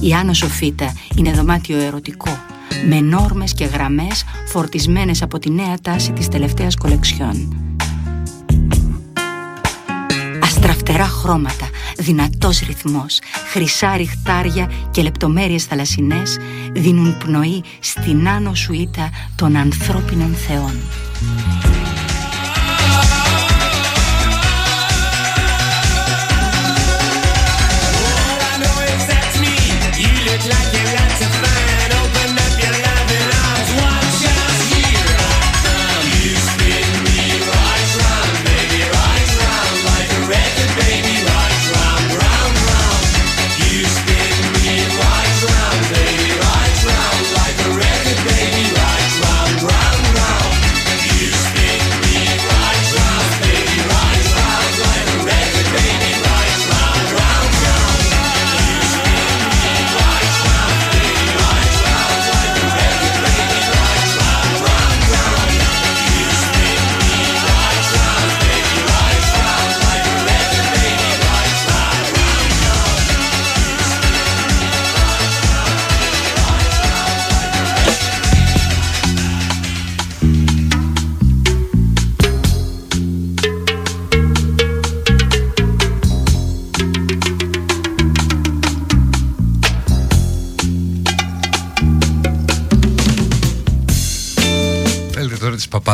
Η 0.00 0.14
Άνω 0.14 0.32
Σοφίτα 0.32 0.92
είναι 1.16 1.30
δωμάτιο 1.30 1.78
ερωτικό, 1.78 2.38
με 2.86 3.00
νόρμες 3.00 3.52
και 3.52 3.64
γραμμές 3.64 4.24
φορτισμένες 4.46 5.22
από 5.22 5.38
τη 5.38 5.50
νέα 5.50 5.74
τάση 5.82 6.12
της 6.12 6.28
τελευταίας 6.28 6.76
κολεξιών. 6.76 7.56
Αστραφτερά 10.42 11.06
χρώματα, 11.06 11.68
δυνατός 11.98 12.60
ρυθμός, 12.60 13.18
χρυσά 13.50 13.96
ριχτάρια 13.96 14.70
και 14.90 15.02
λεπτομέρειες 15.02 15.64
θαλασσινές 15.64 16.38
δίνουν 16.72 17.18
πνοή 17.18 17.62
στην 17.80 18.28
άνω 18.28 18.54
σουίτα 18.54 19.10
των 19.36 19.56
ανθρώπινων 19.56 20.34
θεών. 20.34 20.76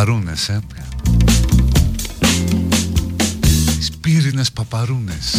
Παπαρούνες 0.04 0.48
ε. 0.48 0.60
Τις 3.78 3.90
πύρινες 4.00 4.52
παπαρούνες 4.52 5.34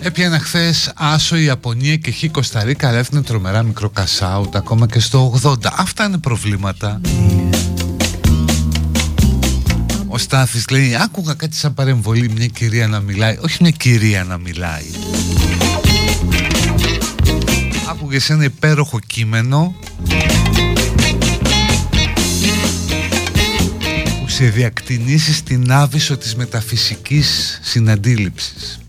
Έπιανα 0.00 0.38
χθες 0.38 0.92
Άσο, 0.94 1.36
Ιαπωνία 1.36 1.96
και 1.96 2.10
Χ 2.10 2.24
Κωνσταντίνα, 2.30 2.88
αλλά 2.88 2.98
έφτανε 2.98 3.22
τρομερά 3.22 3.62
μικρό 3.62 3.88
κασάουτ 3.88 4.56
ακόμα 4.56 4.86
και 4.86 5.00
στο 5.00 5.38
80. 5.42 5.54
Αυτά 5.76 6.04
είναι 6.04 6.18
προβλήματα. 6.18 7.00
Ο 10.14 10.18
Στάθης 10.18 10.68
λέει 10.68 10.94
άκουγα 10.94 11.34
κάτι 11.34 11.56
σαν 11.56 11.74
παρεμβολή 11.74 12.30
μια 12.30 12.46
κυρία 12.46 12.88
να 12.88 13.00
μιλάει 13.00 13.38
Όχι 13.40 13.56
μια 13.60 13.70
κυρία 13.70 14.24
να 14.24 14.38
μιλάει. 14.38 14.84
Άκουγε 17.90 18.18
ένα 18.28 18.44
υπέροχο 18.44 19.00
κείμενο 19.06 19.74
που 24.20 24.28
σε 24.28 24.44
διακτηνήσει 24.44 25.32
στην 25.34 25.72
άβυσο 25.72 26.16
της 26.16 26.34
μεταφυσικής 26.34 27.60
συναντήληψης 27.62 28.83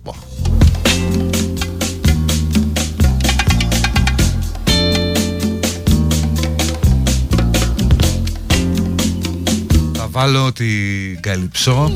βάλω 10.16 10.52
την 10.52 11.20
Καλυψό 11.20 11.92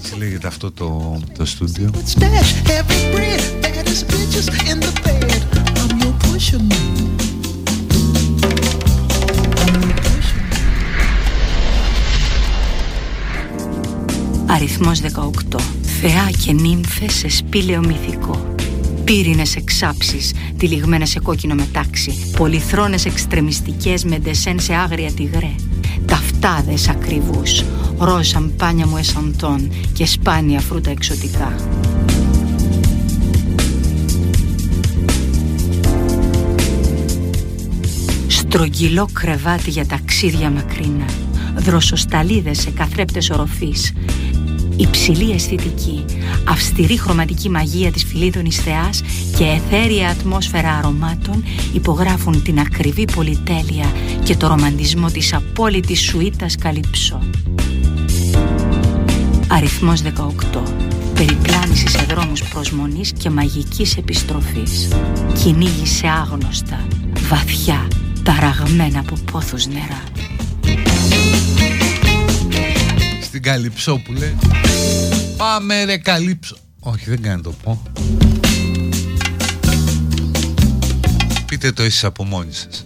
Έτσι 0.00 0.16
λέγεται 0.18 0.46
αυτό 0.46 0.72
το, 0.72 1.20
το 1.38 1.44
στούντιο. 1.44 1.90
Αριθμός 14.46 15.00
18 15.00 15.60
Θεά 16.00 16.30
και 16.44 16.52
νύμφες 16.52 17.14
σε 17.14 17.28
σπήλαιο 17.28 17.80
μυθικό. 17.80 18.54
Πύρινες 19.04 19.56
εξάψεις, 19.56 20.32
τυλιγμένες 20.68 21.10
σε 21.10 21.20
κόκκινο 21.20 21.54
μετάξι 21.54 22.30
Πολυθρόνες 22.36 23.04
εξτρεμιστικές 23.04 24.04
με 24.04 24.18
ντεσέν 24.18 24.60
σε 24.60 24.74
άγρια 24.74 25.12
τυγρέ. 25.12 25.54
Ταυτάδες 26.06 26.88
ακριβούς, 26.88 27.64
ροζ 27.98 28.28
σαμπάνια 28.28 28.86
μου 28.86 28.96
εσαντών 28.96 29.72
Και 29.92 30.06
σπάνια 30.06 30.60
φρούτα 30.60 30.90
εξωτικά. 30.90 31.54
Στρογγυλό 38.26 39.08
κρεβάτι 39.12 39.70
για 39.70 39.86
ταξίδια 39.86 40.50
μακρινά 40.50 41.06
Δροσοσταλίδες 41.56 42.60
σε 42.60 42.70
καθρέπτες 42.70 43.30
οροφής 43.30 43.92
Υψηλή 44.82 45.32
αισθητική, 45.32 46.04
αυστηρή 46.48 46.98
χρωματική 46.98 47.48
μαγεία 47.48 47.92
της 47.92 48.04
φιλίδωνης 48.04 48.56
θεάς 48.56 49.02
και 49.36 49.44
εθέρια 49.44 50.08
ατμόσφαιρα 50.08 50.70
αρωμάτων 50.70 51.44
υπογράφουν 51.72 52.42
την 52.42 52.58
ακριβή 52.58 53.04
πολυτέλεια 53.14 53.92
και 54.22 54.36
το 54.36 54.46
ρομαντισμό 54.46 55.10
της 55.10 55.34
απόλυτης 55.34 56.00
σουίτας 56.00 56.56
καλυψό. 56.56 57.20
Αριθμός 59.48 60.02
18. 60.02 60.62
Περιπλάνησης 61.14 61.90
σε 61.90 62.06
δρόμους 62.08 62.42
προσμονής 62.42 63.12
και 63.12 63.30
μαγικής 63.30 63.96
επιστροφής. 63.96 64.88
Κυνήγη 65.42 65.86
σε 65.86 66.08
άγνωστα, 66.08 66.86
βαθιά, 67.28 67.88
ταραγμένα 68.22 68.98
από 68.98 69.14
πόθους 69.32 69.66
νερά. 69.66 70.02
Στην 73.32 73.44
Καλυψόπουλε 73.44 74.32
Πάμε 75.36 75.84
ρε 75.84 75.98
Καλύψο. 75.98 76.56
Όχι 76.80 77.10
δεν 77.10 77.22
κάνει 77.22 77.42
το 77.42 77.52
πω. 77.62 77.82
Πείτε 81.46 81.72
το 81.72 81.82
εσείς 81.82 82.04
από 82.04 82.24
μόνοι 82.24 82.52
σας. 82.52 82.84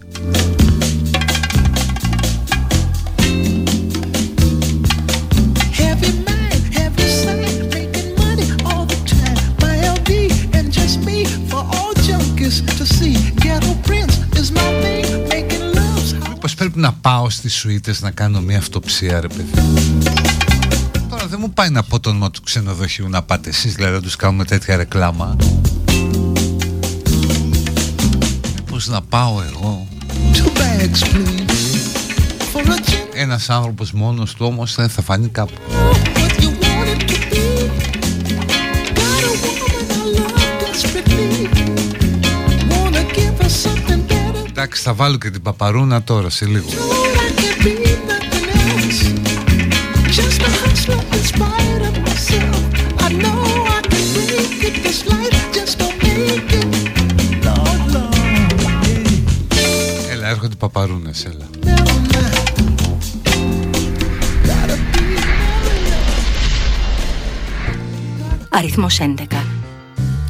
Μήπως 16.28 16.54
πρέπει 16.54 16.78
να 16.78 16.92
πάω 16.92 17.30
στις 17.30 17.54
σουίτες 17.54 18.00
να 18.00 18.10
κάνω 18.10 18.40
μια 18.40 18.58
αυτοψία 18.58 19.20
ρε 19.20 19.28
παιδί 19.28 19.50
Τώρα 21.26 21.38
δεν 21.38 21.46
μου 21.48 21.54
πάει 21.54 21.70
να 21.70 21.82
πω 21.82 22.00
το 22.00 22.10
όνομα 22.10 22.30
του 22.30 22.40
ξενοδοχείου 22.42 23.08
να 23.08 23.22
πάτε 23.22 23.48
εσείς 23.48 23.74
δηλαδή 23.74 23.94
να 23.94 24.00
τους 24.00 24.16
κάνουμε 24.16 24.44
τέτοια 24.44 24.76
ρεκλάμα. 24.76 25.36
Μήπως 28.54 28.88
να 28.88 29.02
πάω 29.02 29.42
εγώ; 29.42 29.86
Ένας 33.14 33.50
άνθρωπος 33.50 33.92
μόνος 33.92 34.34
του 34.34 34.46
όμως 34.46 34.74
δεν 34.74 34.88
θα 34.88 35.02
φανεί 35.02 35.28
κάπου. 35.28 35.52
Εντάξει 44.48 44.82
θα 44.82 44.94
βάλω 44.94 45.16
και 45.16 45.30
την 45.30 45.42
παπαρούνα 45.42 46.02
τώρα 46.02 46.30
σε 46.30 46.46
λίγο 46.46 46.68
Έλα 60.10 60.28
έρχονται 60.28 60.54
παπαρούνες 60.54 61.24
έλα. 61.24 61.46
Αριθμός 68.48 68.98
11 69.00 69.24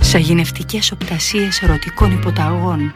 Σαγηνευτικές 0.00 0.92
οπτασίες 0.92 1.62
ερωτικών 1.62 2.12
υποταγών. 2.12 2.94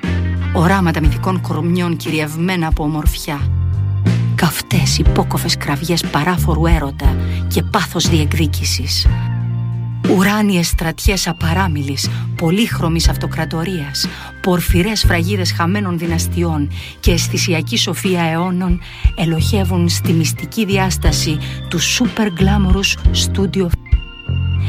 Οράματα 0.53 1.01
μυθικών 1.01 1.41
κορμιών 1.41 1.97
κυριευμένα 1.97 2.67
από 2.67 2.83
ομορφιά 2.85 3.60
Καυτές 4.41 4.99
υπόκοφες 4.99 5.57
κραυγές 5.57 6.05
παράφορου 6.11 6.67
έρωτα 6.67 7.17
και 7.49 7.63
πάθος 7.63 8.09
διεκδίκησης. 8.09 9.07
Ουράνιες 10.17 10.67
στρατιές 10.67 11.29
απαράμιλης, 11.29 12.09
πολύχρωμης 12.37 13.09
αυτοκρατορίας, 13.09 14.07
πορφυρές 14.43 15.05
φραγίδες 15.05 15.53
χαμένων 15.53 15.99
δυναστιών 15.99 16.71
και 17.01 17.13
αισθησιακή 17.13 17.77
σοφία 17.77 18.23
αιώνων 18.23 18.81
ελοχεύουν 19.17 19.89
στη 19.89 20.13
μυστική 20.13 20.65
διάσταση 20.65 21.39
του 21.69 21.79
super 21.81 22.27
glamorous 22.27 23.15
studio 23.15 23.67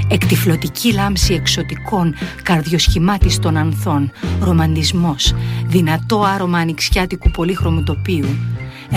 Εκτιφλωτική 0.08 0.94
λάμψη 0.94 1.34
εξωτικών, 1.34 2.16
καρδιοσχημάτιστων 2.44 3.58
ανθών, 3.58 4.12
ρομαντισμός, 4.40 5.34
δυνατό 5.68 6.24
άρωμα 6.24 6.58
ανοιξιάτικου 6.58 7.32
πολύχρωμου 7.32 7.84
τοπίου, 7.84 8.28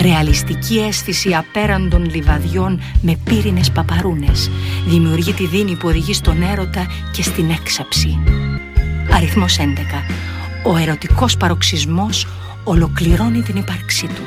ρεαλιστική 0.01 0.77
αίσθηση 0.79 1.33
απέραντων 1.33 2.05
λιβαδιών 2.05 2.81
με 3.01 3.19
πύρινες 3.23 3.71
παπαρούνες, 3.71 4.51
δημιουργεί 4.87 5.33
τη 5.33 5.47
δίνη 5.47 5.75
που 5.75 5.87
οδηγεί 5.87 6.13
στον 6.13 6.41
έρωτα 6.41 6.85
και 7.11 7.23
στην 7.23 7.49
έξαψη. 7.49 8.19
Αριθμός 9.11 9.57
11. 9.57 9.63
Ο 10.63 10.77
ερωτικός 10.77 11.37
παροξισμός 11.37 12.27
ολοκληρώνει 12.63 13.41
την 13.41 13.55
ύπαρξή 13.55 14.07
του. 14.07 14.21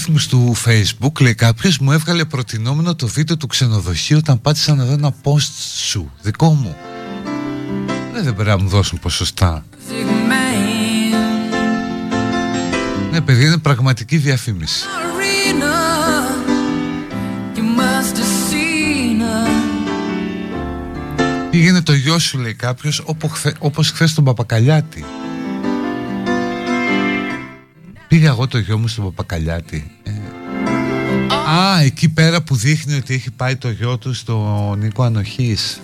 Αλγόριθμους 0.00 0.26
του 0.26 0.56
facebook 0.64 1.20
λέει 1.20 1.34
κάποιος 1.34 1.78
μου 1.78 1.92
έβγαλε 1.92 2.24
προτινόμενο 2.24 2.94
το 2.94 3.06
βίντεο 3.06 3.36
του 3.36 3.46
ξενοδοχείου 3.46 4.16
όταν 4.16 4.40
πάτησα 4.40 4.74
να 4.74 4.84
δω 4.84 4.92
ένα 4.92 5.14
post 5.22 5.50
σου 5.88 6.10
δικό 6.22 6.52
μου 6.52 6.76
δεν, 8.12 8.24
δεν 8.24 8.34
πρέπει 8.34 8.48
να 8.48 8.58
μου 8.58 8.68
δώσουν 8.68 8.98
ποσοστά. 8.98 9.64
Ναι 13.10 13.20
παιδί 13.20 13.44
είναι 13.44 13.58
πραγματική 13.58 14.16
διαφήμιση. 14.16 14.84
Πήγαινε 21.50 21.82
το 21.82 21.92
γιο 21.92 22.18
σου 22.18 22.38
λέει 22.38 22.54
κάποιος 22.54 23.02
όπως 23.58 23.90
χθες 23.90 24.14
τον 24.14 24.24
Παπακαλιάτη 24.24 25.04
Πήγα 28.10 28.28
εγώ 28.28 28.46
το 28.48 28.58
γιο 28.58 28.78
μου 28.78 28.88
στον 28.88 29.04
Παπακαλιάτη. 29.04 29.90
Ε, 30.02 30.10
Α, 31.50 31.80
εκεί 31.80 32.08
πέρα 32.08 32.42
που 32.42 32.54
δείχνει 32.56 32.94
ότι 32.94 33.14
έχει 33.14 33.30
πάει 33.30 33.56
το 33.56 33.70
γιο 33.70 33.98
του 33.98 34.14
στο 34.14 34.74
Νίκο 34.78 35.02
Ανοχής 35.02 35.80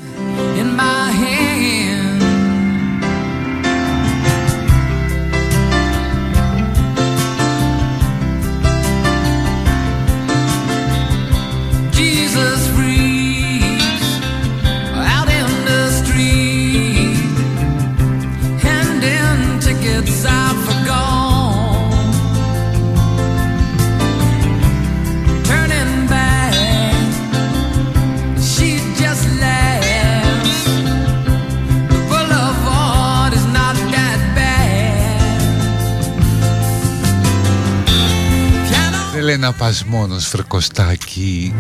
Έλενα 39.47 39.65
πας 39.65 39.85
μόνος 39.85 40.27
φρεκοστάκι 40.27 41.55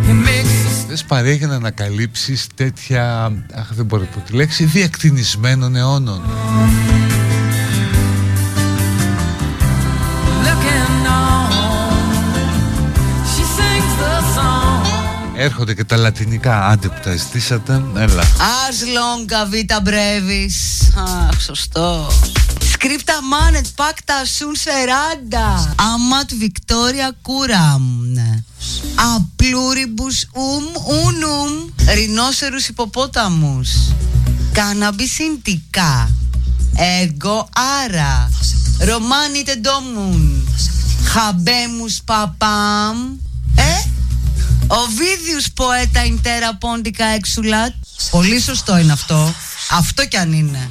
Δεν 0.86 0.96
σπαρέχει 0.96 1.46
να 1.46 1.54
ανακαλύψεις 1.54 2.46
τέτοια 2.54 3.32
Αχ 3.54 3.72
δεν 3.74 3.84
μπορώ 3.84 4.02
να 4.02 4.08
πω 4.08 4.20
τη 4.20 4.32
λέξη 4.32 4.64
Διακτηνισμένων 4.64 5.76
αιώνων. 5.76 6.22
Έρχονται 15.36 15.74
και 15.74 15.84
τα 15.84 15.96
λατινικά 15.96 16.66
άντε 16.66 16.88
που 16.88 17.00
τα 17.02 17.16
ζητήσατε. 17.16 17.82
Έλα. 17.96 18.22
As 18.22 18.80
long 18.96 19.52
vita 19.52 19.88
brevis 19.88 20.98
Αχ 21.30 21.40
σωστός 21.40 22.32
Σκρίπτα 22.86 23.22
μάνετ 23.22 23.66
πάκτα 23.74 24.24
σουν 24.24 24.54
σεράντα 24.54 25.74
Αματ 25.94 26.30
Βικτόρια 26.34 27.16
κούραμ 27.22 27.82
Απλούριμπους 29.14 30.26
ουμ 30.32 30.64
ούνουμ 30.86 31.50
Ρινόσερους 31.94 32.68
υποπόταμους. 32.68 33.70
Καναμπισιντικά. 34.52 36.10
Εγώ 36.76 37.48
άρα. 37.84 38.30
Ρωμάνι 38.80 39.42
τεντόμουν. 39.42 40.48
Χαμπέμους 41.04 42.00
παπάμ. 42.04 42.96
Ε; 43.56 43.88
Ο 44.66 44.86
Βίδιους 44.96 45.50
ποέτα 45.52 46.04
Ιντέρα 46.04 46.54
Πόντικα 46.54 47.06
Εξουλάτ. 47.06 47.72
Πολύ 48.10 48.40
σωστό 48.40 48.78
είναι 48.78 48.92
αυτό. 48.92 49.34
Αυτό 49.70 50.06
κι 50.06 50.16
αν 50.16 50.32
είναι 50.32 50.70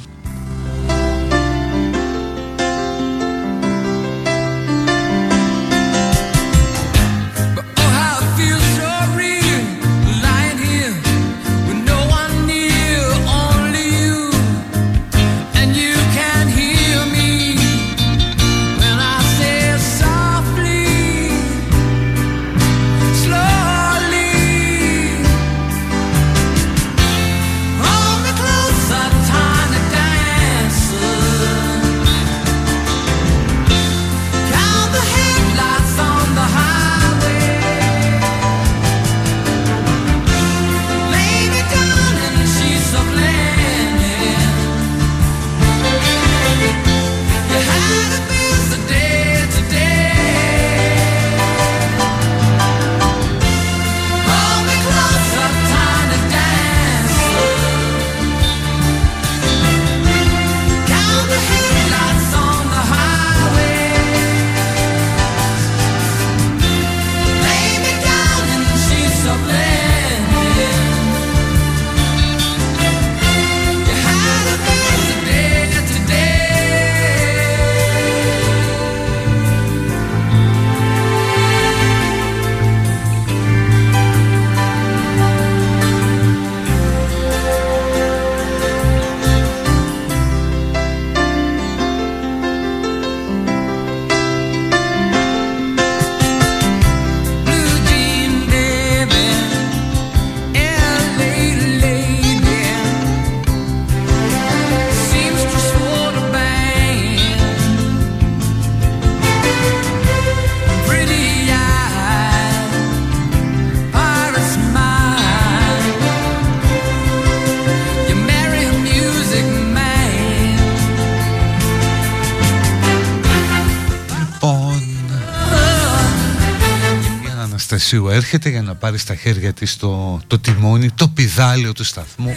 Αναστασίου 127.86 128.16
έρχεται 128.16 128.48
για 128.48 128.62
να 128.62 128.74
πάρει 128.74 128.98
στα 128.98 129.14
χέρια 129.14 129.52
της 129.52 129.76
το, 129.76 130.20
το 130.26 130.38
τιμόνι, 130.38 130.90
το 130.90 131.08
πιδάλιο 131.08 131.72
του 131.72 131.84
σταθμού 131.84 132.34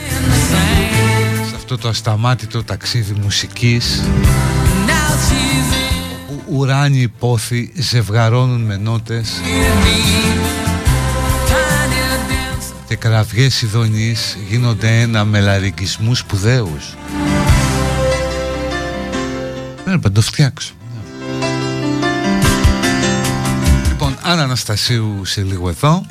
σε 1.49 1.55
αυτό 1.55 1.77
το 1.77 1.87
ασταμάτητο 1.87 2.63
ταξίδι 2.63 3.13
μουσικής 3.21 4.03
όπου 6.29 6.43
ουράνιοι 6.47 7.07
πόθοι 7.07 7.71
ζευγαρώνουν 7.75 8.61
με 8.61 8.77
νότες 8.77 9.41
και 12.87 12.95
κραυγές 12.95 13.61
ειδονής 13.61 14.37
γίνονται 14.49 15.01
ένα 15.01 15.25
με 15.25 15.39
λαρικισμούς 15.39 16.19
σπουδαίους. 16.19 16.97
Πρέπει 19.83 20.03
να 20.03 20.11
το 20.11 20.21
φτιάξω. 20.21 20.73
Αναστασίου 24.59 25.25
σε 25.25 25.41
λίγο 25.41 25.69
εδώ 25.69 26.05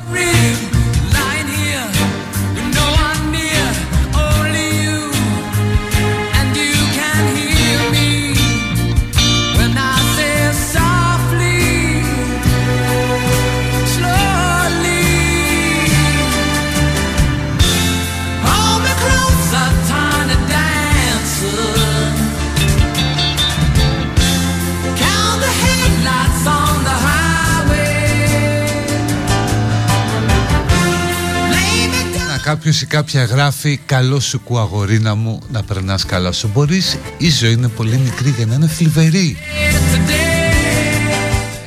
κάποιος 32.58 32.82
ή 32.82 32.86
κάποια 32.86 33.24
γράφει 33.24 33.80
Καλό 33.86 34.20
σου 34.20 34.40
κουαγορίνα 34.40 35.14
μου 35.14 35.40
να 35.50 35.62
περνάς 35.62 36.04
καλά 36.04 36.32
σου 36.32 36.50
Μπορείς 36.54 36.98
η 37.18 37.30
ζωή 37.30 37.52
είναι 37.52 37.68
πολύ 37.68 37.96
μικρή 37.96 38.30
για 38.30 38.46
να 38.46 38.54
είναι 38.54 38.66
θλιβερή. 38.66 39.36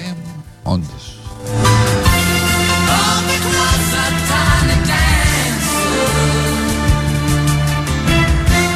Ε, 0.05 0.11
Όντως. 0.63 1.19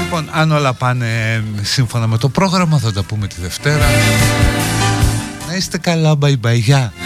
Λοιπόν 0.01 0.29
αν 0.31 0.51
όλα 0.51 0.73
πάνε 0.73 1.43
σύμφωνα 1.61 2.07
με 2.07 2.17
το 2.17 2.29
πρόγραμμα 2.29 2.77
θα 2.77 2.91
τα 2.93 3.03
πούμε 3.03 3.27
τη 3.27 3.35
Δευτέρα. 3.41 3.85
Να 5.47 5.55
είστε 5.55 5.77
καλά 5.77 6.17
bye 6.21 6.35
bye 6.43 7.04